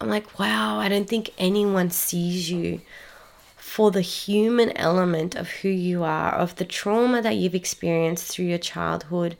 I'm 0.00 0.08
like, 0.08 0.38
wow, 0.38 0.78
I 0.78 0.88
don't 0.88 1.08
think 1.08 1.30
anyone 1.38 1.90
sees 1.90 2.50
you 2.50 2.80
for 3.56 3.90
the 3.90 4.00
human 4.00 4.76
element 4.76 5.34
of 5.36 5.48
who 5.48 5.68
you 5.68 6.02
are, 6.02 6.32
of 6.32 6.56
the 6.56 6.64
trauma 6.64 7.22
that 7.22 7.36
you've 7.36 7.54
experienced 7.54 8.26
through 8.26 8.46
your 8.46 8.58
childhood, 8.58 9.36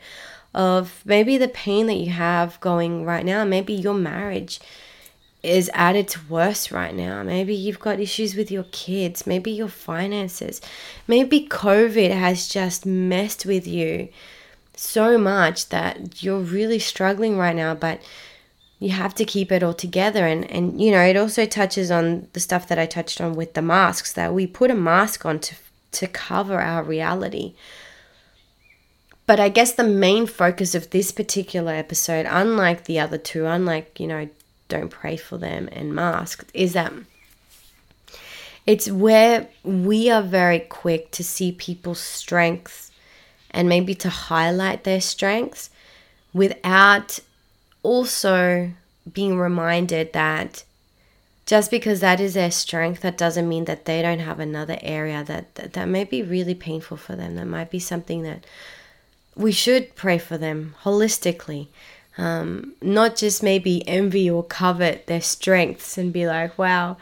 of 0.55 1.03
maybe 1.05 1.37
the 1.39 1.49
pain 1.49 1.87
that 1.87 1.95
you 1.95 2.11
have 2.11 2.61
going 2.61 3.05
right 3.05 3.25
now. 3.25 3.45
Maybe 3.45 3.73
your 3.73 3.95
marriage 3.95 4.61
is 5.43 5.71
at 5.73 5.97
its 5.97 6.29
worst 6.29 6.71
right 6.71 6.95
now. 6.95 7.23
Maybe 7.23 7.55
you've 7.55 7.79
got 7.79 8.01
issues 8.01 8.35
with 8.35 8.51
your 8.51 8.67
kids, 8.73 9.27
maybe 9.27 9.51
your 9.51 9.69
finances. 9.69 10.61
Maybe 11.07 11.47
COVID 11.47 12.11
has 12.11 12.49
just 12.49 12.85
messed 12.85 13.47
with 13.47 13.67
you 13.67 14.09
so 14.75 15.19
much 15.19 15.69
that 15.71 16.23
you're 16.23 16.41
really 16.41 16.79
struggling 16.79 17.39
right 17.39 17.57
now, 17.57 17.75
but 17.75 18.01
you 18.79 18.91
have 18.91 19.15
to 19.15 19.25
keep 19.25 19.53
it 19.53 19.63
all 19.63 19.75
together 19.75 20.27
and 20.27 20.51
and 20.51 20.81
you 20.81 20.91
know, 20.91 21.03
it 21.03 21.17
also 21.17 21.47
touches 21.47 21.91
on 21.91 22.29
the 22.33 22.41
stuff 22.41 22.67
that 22.69 22.79
I 22.79 22.87
touched 22.87 23.21
on 23.21 23.35
with 23.35 23.55
the 23.55 23.63
masks 23.63 24.13
that 24.15 24.35
we 24.35 24.47
put 24.47 24.71
a 24.71 24.75
mask 24.75 25.25
on 25.25 25.39
to 25.41 25.55
to 25.93 26.07
cover 26.07 26.61
our 26.61 26.83
reality. 26.83 27.55
But 29.31 29.39
I 29.39 29.49
guess 29.49 29.71
the 29.71 29.85
main 29.85 30.27
focus 30.27 30.75
of 30.75 30.91
this 30.91 31.13
particular 31.13 31.73
episode, 31.73 32.27
unlike 32.29 32.87
the 32.87 32.99
other 32.99 33.17
two, 33.17 33.47
unlike, 33.47 34.01
you 34.01 34.09
know, 34.09 34.29
Don't 34.69 34.89
Pray 34.89 35.17
for 35.17 35.39
Them 35.39 35.69
and 35.71 35.95
Masked, 35.95 36.51
is 36.53 36.73
that 36.73 36.93
it's 38.67 38.91
where 38.91 39.47
we 39.63 40.11
are 40.11 40.21
very 40.21 40.59
quick 40.59 41.13
to 41.13 41.23
see 41.23 41.53
people's 41.53 42.01
strengths 42.01 42.91
and 43.53 43.69
maybe 43.69 43.95
to 43.95 44.09
highlight 44.09 44.83
their 44.83 45.01
strengths 45.01 45.71
without 46.35 47.21
also 47.85 48.73
being 49.13 49.39
reminded 49.39 50.13
that 50.13 50.65
just 51.47 51.71
because 51.71 52.01
that 52.01 52.19
is 52.19 52.35
their 52.35 52.51
strength, 52.51 53.03
that 53.03 53.17
doesn't 53.17 53.49
mean 53.49 53.67
that 53.67 53.85
they 53.85 54.03
don't 54.03 54.19
have 54.19 54.41
another 54.41 54.79
area 54.83 55.23
that, 55.23 55.55
that, 55.55 55.75
that 55.75 55.87
may 55.87 56.03
be 56.03 56.21
really 56.21 56.57
painful 56.57 56.97
for 56.97 57.15
them. 57.15 57.37
That 57.37 57.47
might 57.47 57.71
be 57.71 57.79
something 57.79 58.25
that 58.25 58.45
we 59.37 59.53
should 59.53 59.95
pray 59.95 60.19
for 60.19 60.37
them 60.39 60.75
holistically. 60.83 61.69
Um, 62.19 62.75
not 62.83 63.17
just 63.17 63.43
maybe 63.43 63.87
envy 63.89 64.29
or 64.29 64.43
covet 64.43 65.07
their 65.07 65.21
strengths 65.21 65.97
and 65.97 66.13
be 66.13 66.27
like, 66.27 66.59
wow. 66.59 66.97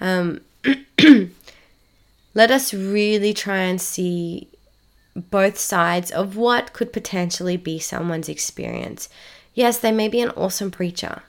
Um, 0.00 0.40
let 2.34 2.50
us 2.50 2.74
really 2.74 3.32
try 3.32 3.58
and 3.58 3.80
see 3.80 4.48
both 5.14 5.58
sides 5.58 6.10
of 6.10 6.36
what 6.36 6.72
could 6.72 6.92
potentially 6.92 7.56
be 7.56 7.78
someone's 7.78 8.28
experience. 8.28 9.08
Yes, 9.54 9.78
they 9.78 9.92
may 9.92 10.08
be 10.08 10.20
an 10.20 10.30
awesome 10.30 10.70
preacher. 10.70 11.22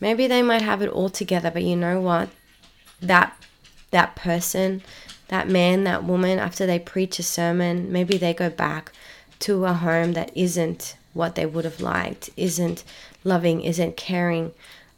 Maybe 0.00 0.28
they 0.28 0.42
might 0.42 0.62
have 0.62 0.80
it 0.82 0.90
all 0.90 1.08
together, 1.08 1.50
but 1.50 1.64
you 1.64 1.74
know 1.74 2.00
what? 2.00 2.28
That 3.00 3.34
that 3.90 4.14
person, 4.14 4.82
that 5.28 5.48
man, 5.48 5.84
that 5.84 6.04
woman, 6.04 6.38
after 6.38 6.66
they 6.66 6.78
preach 6.78 7.18
a 7.18 7.22
sermon, 7.22 7.90
maybe 7.90 8.18
they 8.18 8.34
go 8.34 8.50
back 8.50 8.92
to 9.40 9.64
a 9.64 9.72
home 9.72 10.12
that 10.12 10.30
isn't 10.36 10.96
what 11.14 11.34
they 11.34 11.46
would 11.46 11.64
have 11.64 11.80
liked, 11.80 12.30
isn't 12.36 12.84
loving, 13.24 13.60
isn't 13.62 13.96
caring. 13.96 14.52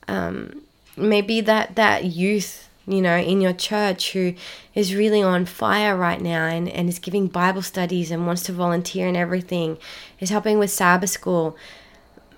Um, 0.09 0.63
maybe 0.97 1.41
that 1.41 1.77
that 1.77 2.05
youth 2.05 2.69
you 2.87 3.01
know 3.01 3.17
in 3.17 3.41
your 3.41 3.53
church 3.53 4.13
who 4.13 4.35
is 4.75 4.95
really 4.95 5.23
on 5.23 5.45
fire 5.45 5.97
right 5.97 6.21
now 6.21 6.47
and, 6.47 6.69
and 6.69 6.89
is 6.89 6.99
giving 6.99 7.27
bible 7.27 7.63
studies 7.63 8.11
and 8.11 8.27
wants 8.27 8.43
to 8.43 8.53
volunteer 8.53 9.07
and 9.07 9.17
everything 9.17 9.79
is 10.19 10.31
helping 10.31 10.59
with 10.59 10.71
sabbath 10.71 11.11
school 11.11 11.57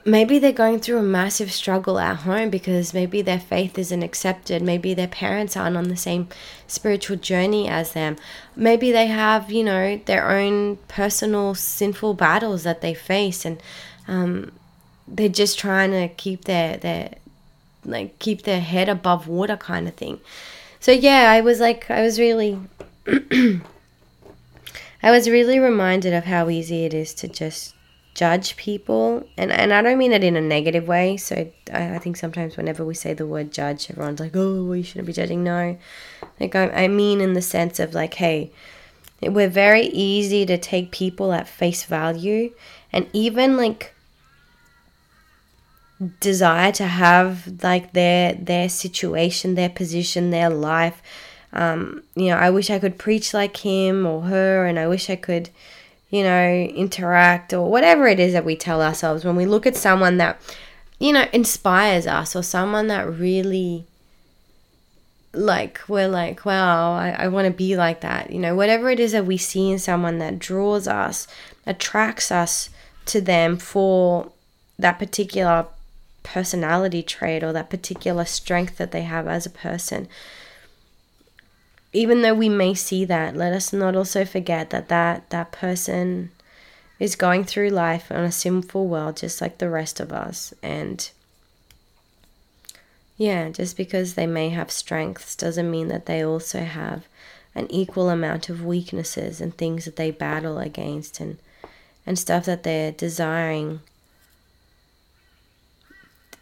maybe 0.05 0.39
they're 0.39 0.53
going 0.53 0.81
through 0.81 0.99
a 0.99 1.03
massive 1.03 1.53
struggle 1.53 1.99
at 1.99 2.19
home 2.19 2.51
because 2.51 2.93
maybe 2.95 3.23
their 3.23 3.39
faith 3.39 3.79
isn't 3.79 4.03
accepted. 4.03 4.63
Maybe 4.63 4.95
their 4.95 5.09
parents 5.09 5.57
aren't 5.57 5.77
on 5.77 5.89
the 5.89 5.97
same 5.97 6.29
spiritual 6.67 7.17
journey 7.17 7.69
as 7.69 7.93
them. 7.93 8.17
Maybe 8.57 8.91
they 8.93 9.07
have, 9.07 9.51
you 9.51 9.65
know, 9.65 10.01
their 10.05 10.31
own 10.31 10.77
personal 10.89 11.55
sinful 11.55 12.15
battles 12.15 12.65
that 12.65 12.81
they 12.81 12.95
face 12.95 13.45
and 13.45 13.63
um, 14.09 14.53
they're 15.07 15.29
just 15.29 15.59
trying 15.59 15.91
to 15.93 16.09
keep 16.09 16.45
their, 16.45 16.77
their, 16.77 17.15
like, 17.85 18.19
keep 18.19 18.43
their 18.43 18.61
head 18.61 18.89
above 18.89 19.29
water 19.29 19.57
kind 19.57 19.87
of 19.87 19.95
thing. 19.95 20.21
So, 20.81 20.91
yeah, 20.91 21.31
I 21.31 21.41
was 21.41 21.61
like, 21.61 21.91
I 21.91 22.03
was 22.03 22.19
really. 22.19 22.59
I 25.05 25.11
was 25.11 25.29
really 25.29 25.59
reminded 25.59 26.13
of 26.15 26.25
how 26.25 26.49
easy 26.49 26.85
it 26.85 26.95
is 26.95 27.13
to 27.15 27.27
just 27.27 27.75
judge 28.15 28.57
people 28.57 29.27
and 29.39 29.51
and 29.51 29.73
I 29.73 29.81
don't 29.81 29.97
mean 29.97 30.13
it 30.13 30.23
in 30.23 30.37
a 30.37 30.41
negative 30.41 30.87
way 30.87 31.17
so 31.17 31.51
I, 31.73 31.95
I 31.95 31.99
think 31.99 32.17
sometimes 32.17 32.57
whenever 32.57 32.85
we 32.85 32.95
say 32.95 33.15
the 33.15 33.27
word 33.27 33.51
judge 33.51 33.91
everyone's 33.91 34.21
like 34.21 34.37
oh 34.37 34.73
you 34.73 34.83
shouldn't 34.83 35.07
be 35.07 35.13
judging. 35.13 35.43
No. 35.43 35.79
Like 36.39 36.55
I, 36.55 36.69
I 36.71 36.89
mean 36.89 37.21
in 37.21 37.33
the 37.33 37.43
sense 37.43 37.81
of 37.81 37.95
like 37.95 38.15
hey 38.15 38.51
we're 39.23 39.49
very 39.49 39.87
easy 39.87 40.45
to 40.47 40.59
take 40.59 40.91
people 40.91 41.33
at 41.33 41.49
face 41.49 41.85
value 41.85 42.53
and 42.93 43.09
even 43.13 43.57
like 43.57 43.95
desire 46.21 46.73
to 46.73 46.87
have 46.87 47.63
like 47.63 47.93
their 47.93 48.35
their 48.35 48.69
situation 48.69 49.55
their 49.55 49.71
position 49.71 50.31
their 50.31 50.51
life. 50.51 51.03
Um, 51.55 52.03
you 52.15 52.29
know 52.29 52.37
i 52.39 52.49
wish 52.49 52.71
i 52.71 52.79
could 52.79 52.97
preach 52.97 53.35
like 53.35 53.59
him 53.59 54.07
or 54.07 54.23
her 54.23 54.65
and 54.65 54.79
i 54.79 54.89
wish 54.89 55.11
i 55.11 55.17
could 55.17 55.51
you 56.13 56.23
know 56.23 56.53
interact 56.77 57.53
or 57.53 57.69
whatever 57.69 58.07
it 58.07 58.21
is 58.21 58.35
that 58.35 58.45
we 58.45 58.55
tell 58.55 58.81
ourselves 58.81 59.25
when 59.25 59.35
we 59.35 59.47
look 59.47 59.67
at 59.67 59.75
someone 59.75 60.19
that 60.19 60.41
you 61.01 61.13
know 61.13 61.25
inspires 61.33 62.07
us 62.07 62.37
or 62.37 62.43
someone 62.43 62.87
that 62.87 63.11
really 63.11 63.85
like 65.33 65.81
we're 65.89 66.07
like 66.07 66.45
wow 66.45 66.93
i, 66.93 67.11
I 67.19 67.29
want 67.29 67.47
to 67.47 67.53
be 67.53 67.75
like 67.75 68.03
that. 68.03 68.31
You 68.31 68.39
know 68.39 68.55
whatever 68.55 68.91
it 68.91 69.01
is 69.01 69.13
that 69.13 69.25
we 69.25 69.39
see 69.39 69.71
in 69.71 69.79
someone 69.79 70.19
that 70.19 70.39
draws 70.39 70.87
us 70.87 71.27
attracts 71.67 72.31
us 72.31 72.69
to 73.07 73.21
them 73.21 73.57
for 73.57 74.31
that 74.79 74.99
particular 74.99 75.67
personality 76.23 77.03
trait 77.03 77.43
or 77.43 77.53
that 77.55 77.71
particular 77.71 78.27
strength 78.27 78.77
that 78.77 78.93
they 78.93 79.03
have 79.03 79.27
as 79.27 79.47
a 79.47 79.51
person 79.51 80.07
even 81.93 82.23
though 82.23 82.35
we 82.35 82.49
may 82.49 82.75
see 82.75 83.05
that 83.05 83.37
let 83.37 83.53
us 83.53 83.73
not 83.73 83.95
also 83.95 84.25
forget 84.25 84.71
that 84.71 84.89
that, 84.89 85.29
that 85.31 85.53
person 85.53 86.31
is 86.99 87.17
going 87.17 87.45
through 87.45 87.69
life 87.69 88.11
on 88.11 88.25
a 88.25 88.33
sinful 88.33 88.87
world 88.87 89.17
just 89.17 89.41
like 89.41 89.59
the 89.59 89.69
rest 89.69 90.01
of 90.01 90.13
us. 90.13 90.55
And 90.63 91.11
yeah, 93.17 93.51
just 93.51 93.77
because 93.77 94.15
they 94.15 94.27
may 94.27 94.51
have 94.51 94.71
strengths 94.71 95.37
doesn't 95.37 95.71
mean 95.71 95.89
that 95.89 96.07
they 96.07 96.25
also 96.25 96.61
have 96.61 97.07
an 97.55 97.71
equal 97.71 98.09
amount 98.09 98.49
of 98.49 98.65
weaknesses 98.65 99.41
and 99.41 99.57
things 99.57 99.85
that 99.85 99.97
they 99.97 100.11
battle 100.11 100.59
against 100.59 101.21
and 101.21 101.39
and 102.07 102.19
stuff 102.19 102.47
that 102.47 102.63
they're 102.63 102.93
desiring 102.93 103.81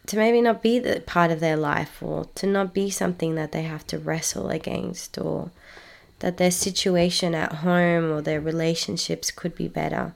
to 0.07 0.17
maybe 0.17 0.41
not 0.41 0.61
be 0.61 0.79
the 0.79 1.01
part 1.05 1.31
of 1.31 1.39
their 1.39 1.57
life 1.57 2.01
or 2.01 2.25
to 2.35 2.47
not 2.47 2.73
be 2.73 2.89
something 2.89 3.35
that 3.35 3.51
they 3.51 3.63
have 3.63 3.85
to 3.87 3.99
wrestle 3.99 4.49
against 4.49 5.17
or 5.17 5.51
that 6.19 6.37
their 6.37 6.51
situation 6.51 7.35
at 7.35 7.53
home 7.53 8.11
or 8.11 8.21
their 8.21 8.41
relationships 8.41 9.31
could 9.31 9.55
be 9.55 9.67
better. 9.67 10.13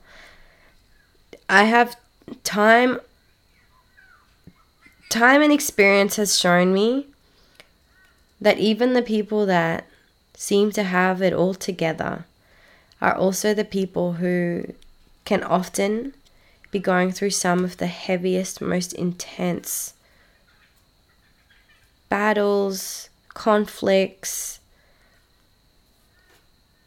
I 1.48 1.64
have 1.64 1.96
time 2.42 3.00
time 5.08 5.42
and 5.42 5.52
experience 5.52 6.16
has 6.16 6.38
shown 6.38 6.72
me 6.72 7.06
that 8.40 8.58
even 8.58 8.92
the 8.92 9.02
people 9.02 9.46
that 9.46 9.86
seem 10.34 10.70
to 10.72 10.82
have 10.82 11.22
it 11.22 11.32
all 11.32 11.54
together 11.54 12.24
are 13.00 13.14
also 13.14 13.54
the 13.54 13.64
people 13.64 14.14
who 14.14 14.64
can 15.24 15.42
often 15.42 16.12
be 16.76 16.82
going 16.82 17.10
through 17.10 17.30
some 17.30 17.64
of 17.64 17.78
the 17.78 17.86
heaviest, 17.86 18.60
most 18.60 18.92
intense 18.92 19.94
battles, 22.10 23.08
conflicts, 23.32 24.60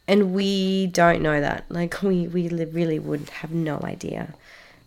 and 0.06 0.32
we 0.32 0.86
don't 0.86 1.22
know 1.22 1.40
that. 1.40 1.64
Like, 1.68 2.02
we, 2.02 2.28
we 2.28 2.48
really 2.48 2.98
would 2.98 3.28
have 3.40 3.50
no 3.50 3.80
idea. 3.82 4.34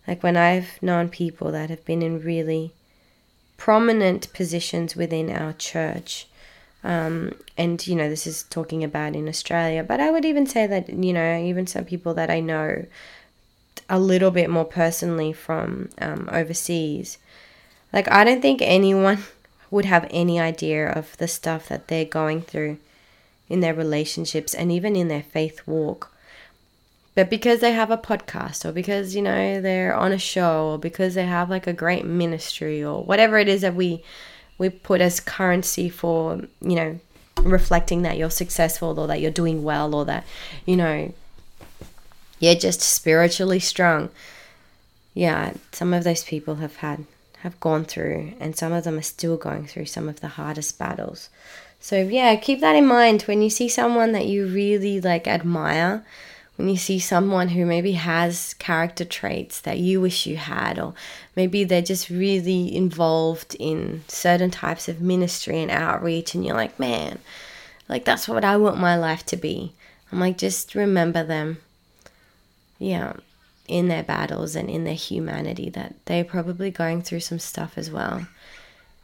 Like, 0.08 0.24
when 0.24 0.38
I've 0.38 0.82
known 0.82 1.10
people 1.10 1.52
that 1.52 1.70
have 1.70 1.84
been 1.84 2.02
in 2.02 2.24
really 2.24 2.72
prominent 3.58 4.32
positions 4.34 4.96
within 4.96 5.30
our 5.30 5.54
church. 5.54 6.28
Um, 6.84 7.36
and 7.58 7.86
you 7.88 7.96
know, 7.96 8.10
this 8.10 8.28
is 8.28 8.44
talking 8.44 8.84
about 8.84 9.16
in 9.16 9.30
Australia, 9.30 9.84
but 9.84 10.02
I 10.02 10.12
would 10.12 10.26
even 10.26 10.46
say 10.46 10.68
that 10.68 10.90
you 10.90 11.14
know, 11.14 11.42
even 11.42 11.66
some 11.66 11.86
people 11.86 12.14
that 12.16 12.30
I 12.30 12.42
know 12.42 12.86
a 13.90 14.00
little 14.00 14.32
bit 14.32 14.50
more 14.50 14.66
personally 14.66 15.34
from 15.34 15.90
um, 16.00 16.30
overseas, 16.32 17.18
like 17.92 18.12
I 18.12 18.24
don't 18.24 18.42
think 18.42 18.62
anyone 18.62 19.20
would 19.72 19.86
have 19.86 20.08
any 20.12 20.40
idea 20.40 20.90
of 20.90 21.18
the 21.18 21.28
stuff 21.28 21.68
that 21.70 21.88
they're 21.88 22.06
going 22.06 22.42
through 22.42 22.78
in 23.50 23.60
their 23.60 23.74
relationships 23.74 24.54
and 24.54 24.72
even 24.72 24.96
in 24.96 25.08
their 25.08 25.24
faith 25.24 25.62
walk. 25.66 26.12
But 27.16 27.30
because 27.30 27.60
they 27.60 27.74
have 27.74 27.92
a 27.92 27.98
podcast 27.98 28.66
or 28.66 28.72
because, 28.72 29.16
you 29.16 29.22
know, 29.22 29.62
they're 29.62 29.96
on 29.96 30.12
a 30.12 30.18
show 30.18 30.72
or 30.72 30.80
because 30.80 31.14
they 31.14 31.26
have 31.26 31.50
like 31.50 31.68
a 31.68 31.74
great 31.74 32.06
ministry 32.06 32.84
or 32.84 33.04
whatever 33.04 33.38
it 33.38 33.48
is 33.48 33.62
that 33.62 33.76
we 33.76 34.04
we 34.58 34.70
put 34.70 35.02
as 35.02 35.20
currency 35.20 35.90
for, 35.90 36.42
you 36.62 36.76
know, 36.76 37.00
reflecting 37.44 38.04
that 38.04 38.18
you're 38.18 38.30
successful 38.30 39.00
or 39.00 39.08
that 39.08 39.22
you're 39.22 39.32
doing 39.32 39.64
well 39.64 39.94
or 39.94 40.06
that, 40.06 40.26
you 40.66 40.76
know, 40.76 41.14
you're 42.44 42.56
just 42.56 42.82
spiritually 42.82 43.60
strong. 43.60 44.10
Yeah, 45.14 45.54
some 45.72 45.94
of 45.94 46.04
those 46.04 46.24
people 46.24 46.56
have 46.56 46.78
had 46.78 47.06
have 47.42 47.60
gone 47.60 47.84
through 47.84 48.34
and 48.40 48.56
some 48.56 48.72
of 48.72 48.86
them 48.86 48.98
are 48.98 49.02
still 49.02 49.36
going 49.36 49.68
through 49.68 49.86
some 49.86 50.08
of 50.08 50.22
the 50.22 50.30
hardest 50.30 50.80
battles. 50.80 51.30
So 51.80 52.02
yeah, 52.02 52.36
keep 52.38 52.62
that 52.62 52.76
in 52.76 52.88
mind 52.88 53.24
when 53.24 53.42
you 53.42 53.50
see 53.50 53.68
someone 53.68 54.14
that 54.14 54.28
you 54.28 54.48
really 54.48 55.02
like 55.02 55.28
admire 55.28 56.06
when 56.56 56.70
you 56.70 56.78
see 56.78 57.00
someone 57.00 57.50
who 57.50 57.66
maybe 57.66 57.94
has 57.94 58.54
character 58.56 59.04
traits 59.04 59.60
that 59.62 59.80
you 59.80 60.00
wish 60.00 60.28
you 60.28 60.38
had, 60.38 60.78
or 60.78 60.94
maybe 61.36 61.64
they're 61.64 61.82
just 61.82 62.10
really 62.10 62.76
involved 62.76 63.56
in 63.60 64.04
certain 64.08 64.52
types 64.52 64.88
of 64.88 65.02
ministry 65.02 65.62
and 65.62 65.72
outreach, 65.72 66.36
and 66.36 66.46
you're 66.46 66.56
like, 66.56 66.80
man, 66.80 67.18
like 67.90 68.06
that's 68.06 68.28
what 68.28 68.46
I 68.46 68.58
want 68.58 68.78
my 68.78 68.96
life 68.96 69.26
to 69.28 69.38
be. 69.38 69.74
I'm 70.12 70.20
like, 70.20 70.38
just 70.38 70.76
remember 70.76 71.24
them, 71.24 71.58
yeah, 72.84 73.14
in 73.68 73.88
their 73.88 74.04
battles 74.04 74.56
and 74.56 74.70
in 74.70 74.84
their 74.84 74.94
humanity, 74.94 75.70
that 75.70 75.96
they're 76.06 76.26
probably 76.26 76.70
going 76.70 77.02
through 77.02 77.22
some 77.22 77.40
stuff 77.40 77.78
as 77.78 77.90
well. 77.90 78.28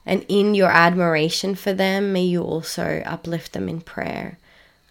And 0.06 0.26
in 0.28 0.54
your 0.54 0.70
admiration 0.70 1.56
for 1.56 1.72
them, 1.72 2.12
may 2.12 2.24
you 2.24 2.42
also 2.44 3.02
uplift 3.06 3.54
them 3.54 3.70
in 3.70 3.80
prayer 3.80 4.38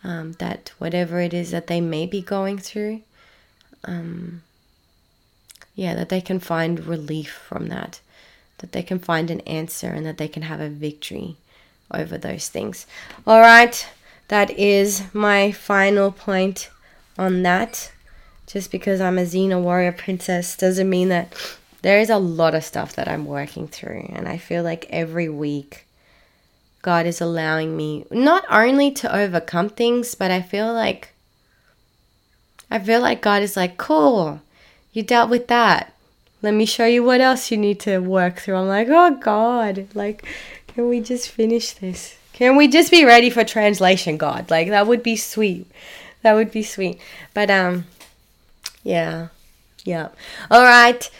um, 0.02 0.32
that 0.38 0.72
whatever 0.78 1.20
it 1.20 1.34
is 1.34 1.50
that 1.50 1.66
they 1.66 1.80
may 1.80 2.06
be 2.06 2.22
going 2.22 2.56
through, 2.56 3.02
um, 3.84 4.42
yeah, 5.74 5.94
that 5.94 6.08
they 6.08 6.22
can 6.22 6.40
find 6.40 6.86
relief 6.86 7.32
from 7.32 7.68
that, 7.68 8.00
that 8.58 8.72
they 8.72 8.82
can 8.82 8.98
find 8.98 9.30
an 9.30 9.40
answer, 9.40 9.88
and 9.88 10.06
that 10.06 10.16
they 10.16 10.28
can 10.28 10.42
have 10.42 10.60
a 10.60 10.70
victory 10.70 11.36
over 11.92 12.16
those 12.16 12.48
things. 12.48 12.86
All 13.26 13.40
right, 13.40 13.86
that 14.28 14.50
is 14.50 15.02
my 15.12 15.52
final 15.52 16.10
point 16.10 16.70
on 17.18 17.42
that. 17.42 17.92
Just 18.48 18.72
because 18.72 19.00
I'm 19.00 19.18
a 19.18 19.22
Xena 19.22 19.60
warrior 19.62 19.92
princess 19.92 20.56
doesn't 20.56 20.88
mean 20.88 21.10
that 21.10 21.34
there 21.82 22.00
is 22.00 22.08
a 22.08 22.16
lot 22.16 22.54
of 22.54 22.64
stuff 22.64 22.96
that 22.96 23.06
I'm 23.06 23.26
working 23.26 23.68
through, 23.68 24.10
and 24.12 24.26
I 24.26 24.38
feel 24.38 24.62
like 24.62 24.86
every 24.88 25.28
week 25.28 25.84
God 26.80 27.04
is 27.04 27.20
allowing 27.20 27.76
me 27.76 28.06
not 28.10 28.44
only 28.50 28.90
to 28.92 29.14
overcome 29.14 29.68
things, 29.68 30.14
but 30.14 30.30
I 30.30 30.40
feel 30.40 30.72
like 30.72 31.10
I 32.70 32.78
feel 32.78 33.00
like 33.00 33.20
God 33.20 33.42
is 33.42 33.54
like, 33.56 33.76
"Cool. 33.76 34.40
You 34.92 35.02
dealt 35.02 35.28
with 35.28 35.48
that. 35.48 35.92
Let 36.40 36.54
me 36.54 36.64
show 36.64 36.86
you 36.86 37.04
what 37.04 37.20
else 37.20 37.50
you 37.50 37.58
need 37.58 37.78
to 37.80 37.98
work 37.98 38.38
through." 38.38 38.56
I'm 38.56 38.68
like, 38.68 38.88
"Oh 38.90 39.10
God, 39.20 39.88
like 39.94 40.24
can 40.68 40.88
we 40.88 41.00
just 41.00 41.28
finish 41.28 41.72
this? 41.72 42.16
Can 42.32 42.56
we 42.56 42.66
just 42.66 42.90
be 42.90 43.04
ready 43.04 43.28
for 43.28 43.44
translation, 43.44 44.16
God? 44.16 44.50
Like 44.50 44.68
that 44.68 44.86
would 44.86 45.02
be 45.02 45.16
sweet. 45.16 45.66
That 46.22 46.32
would 46.32 46.50
be 46.50 46.62
sweet." 46.62 46.98
But 47.34 47.50
um 47.50 47.84
yeah. 48.88 49.28
Yeah. 49.84 50.08
All 50.50 50.62
right. 50.62 51.10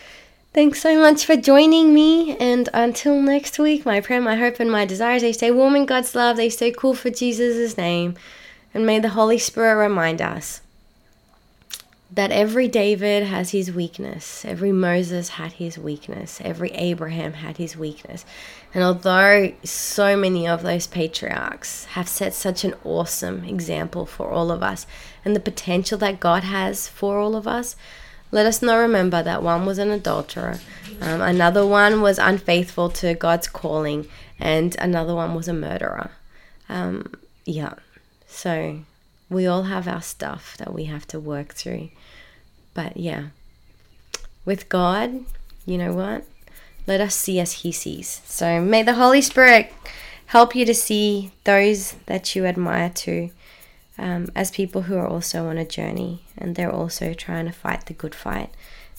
Thanks 0.55 0.81
so 0.81 0.99
much 0.99 1.27
for 1.27 1.37
joining 1.37 1.93
me. 1.93 2.35
And 2.39 2.69
until 2.73 3.21
next 3.21 3.59
week, 3.59 3.85
my 3.85 4.01
prayer, 4.01 4.23
my 4.23 4.37
hope, 4.37 4.59
and 4.59 4.73
my 4.73 4.87
desires, 4.87 5.21
they 5.21 5.35
stay 5.35 5.51
warm 5.51 5.77
in 5.77 5.85
God's 5.85 6.15
love. 6.15 6.39
They 6.39 6.49
stay 6.49 6.73
cool 6.73 6.95
for 6.95 7.11
Jesus' 7.11 7.77
name. 7.77 8.15
And 8.73 8.87
may 8.87 9.01
the 9.01 9.11
Holy 9.11 9.37
Spirit 9.39 9.75
remind 9.77 10.23
us 10.23 10.63
that 12.11 12.31
every 12.31 12.69
David 12.69 13.25
has 13.25 13.51
his 13.51 13.71
weakness, 13.71 14.45
every 14.45 14.73
Moses 14.73 15.31
had 15.31 15.53
his 15.53 15.79
weakness, 15.79 16.41
every 16.43 16.71
Abraham 16.71 17.35
had 17.35 17.59
his 17.59 17.77
weakness. 17.77 18.25
And 18.73 18.83
although 18.83 19.53
so 19.63 20.17
many 20.17 20.49
of 20.49 20.63
those 20.63 20.87
patriarchs 20.87 21.85
have 21.87 22.09
set 22.09 22.33
such 22.33 22.65
an 22.65 22.75
awesome 22.83 23.45
example 23.45 24.07
for 24.07 24.31
all 24.31 24.51
of 24.51 24.63
us 24.63 24.87
and 25.25 25.37
the 25.37 25.41
potential 25.41 25.99
that 25.99 26.21
God 26.21 26.45
has 26.45 26.89
for 26.89 27.19
all 27.19 27.37
of 27.37 27.47
us, 27.47 27.77
let 28.31 28.47
us 28.47 28.63
not 28.63 28.77
remember 28.77 29.23
that 29.23 29.43
one 29.43 29.67
was 29.67 29.79
an 29.79 29.91
adulterer, 29.91 30.59
um, 31.01 31.21
another 31.21 31.67
one 31.67 32.01
was 32.03 32.19
unfaithful 32.19 32.91
to 32.91 33.15
God's 33.15 33.49
calling, 33.49 34.07
and 34.39 34.77
another 34.79 35.15
one 35.15 35.35
was 35.35 35.49
a 35.49 35.55
murderer. 35.55 36.11
Um, 36.69 37.13
yeah. 37.47 37.75
So 38.27 38.81
We 39.31 39.47
all 39.47 39.65
have 39.65 39.87
our 39.87 40.03
stuff 40.03 40.57
that 40.57 40.73
we 40.73 40.85
have 40.85 41.07
to 41.09 41.21
work 41.21 41.55
through. 41.55 41.91
But 42.75 42.97
yeah, 42.97 43.29
with 44.45 44.69
God, 44.69 45.25
you 45.67 45.77
know 45.77 45.93
what? 45.93 46.25
Let 46.87 47.01
us 47.01 47.15
see 47.15 47.39
as 47.39 47.53
He 47.53 47.73
sees. 47.73 48.23
So 48.25 48.61
may 48.61 48.83
the 48.83 48.95
Holy 48.95 49.21
Spirit 49.21 49.73
help 50.27 50.55
you 50.55 50.65
to 50.65 50.75
see 50.75 51.33
those 51.45 51.93
that 52.07 52.35
you 52.35 52.47
admire 52.47 52.91
too 52.91 53.31
um, 53.99 54.29
as 54.35 54.51
people 54.51 54.83
who 54.83 54.97
are 54.97 55.07
also 55.07 55.47
on 55.47 55.59
a 55.59 55.65
journey 55.65 56.23
and 56.37 56.55
they're 56.55 56.73
also 56.73 57.13
trying 57.13 57.47
to 57.47 57.53
fight 57.53 57.87
the 57.87 57.95
good 57.95 58.15
fight 58.15 58.51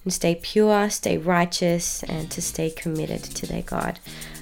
and 0.04 0.13
stay 0.13 0.36
pure, 0.42 0.89
stay 0.89 1.18
righteous, 1.18 2.04
and 2.04 2.30
to 2.32 2.42
stay 2.42 2.70
committed 2.70 3.24
to 3.24 3.46
their 3.46 3.62
God. 3.62 4.00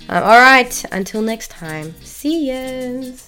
Um, 0.10 0.23
all 0.23 0.39
right, 0.39 0.86
until 0.91 1.21
next 1.21 1.50
time, 1.52 1.95
see 2.02 2.50
yous. 2.50 3.27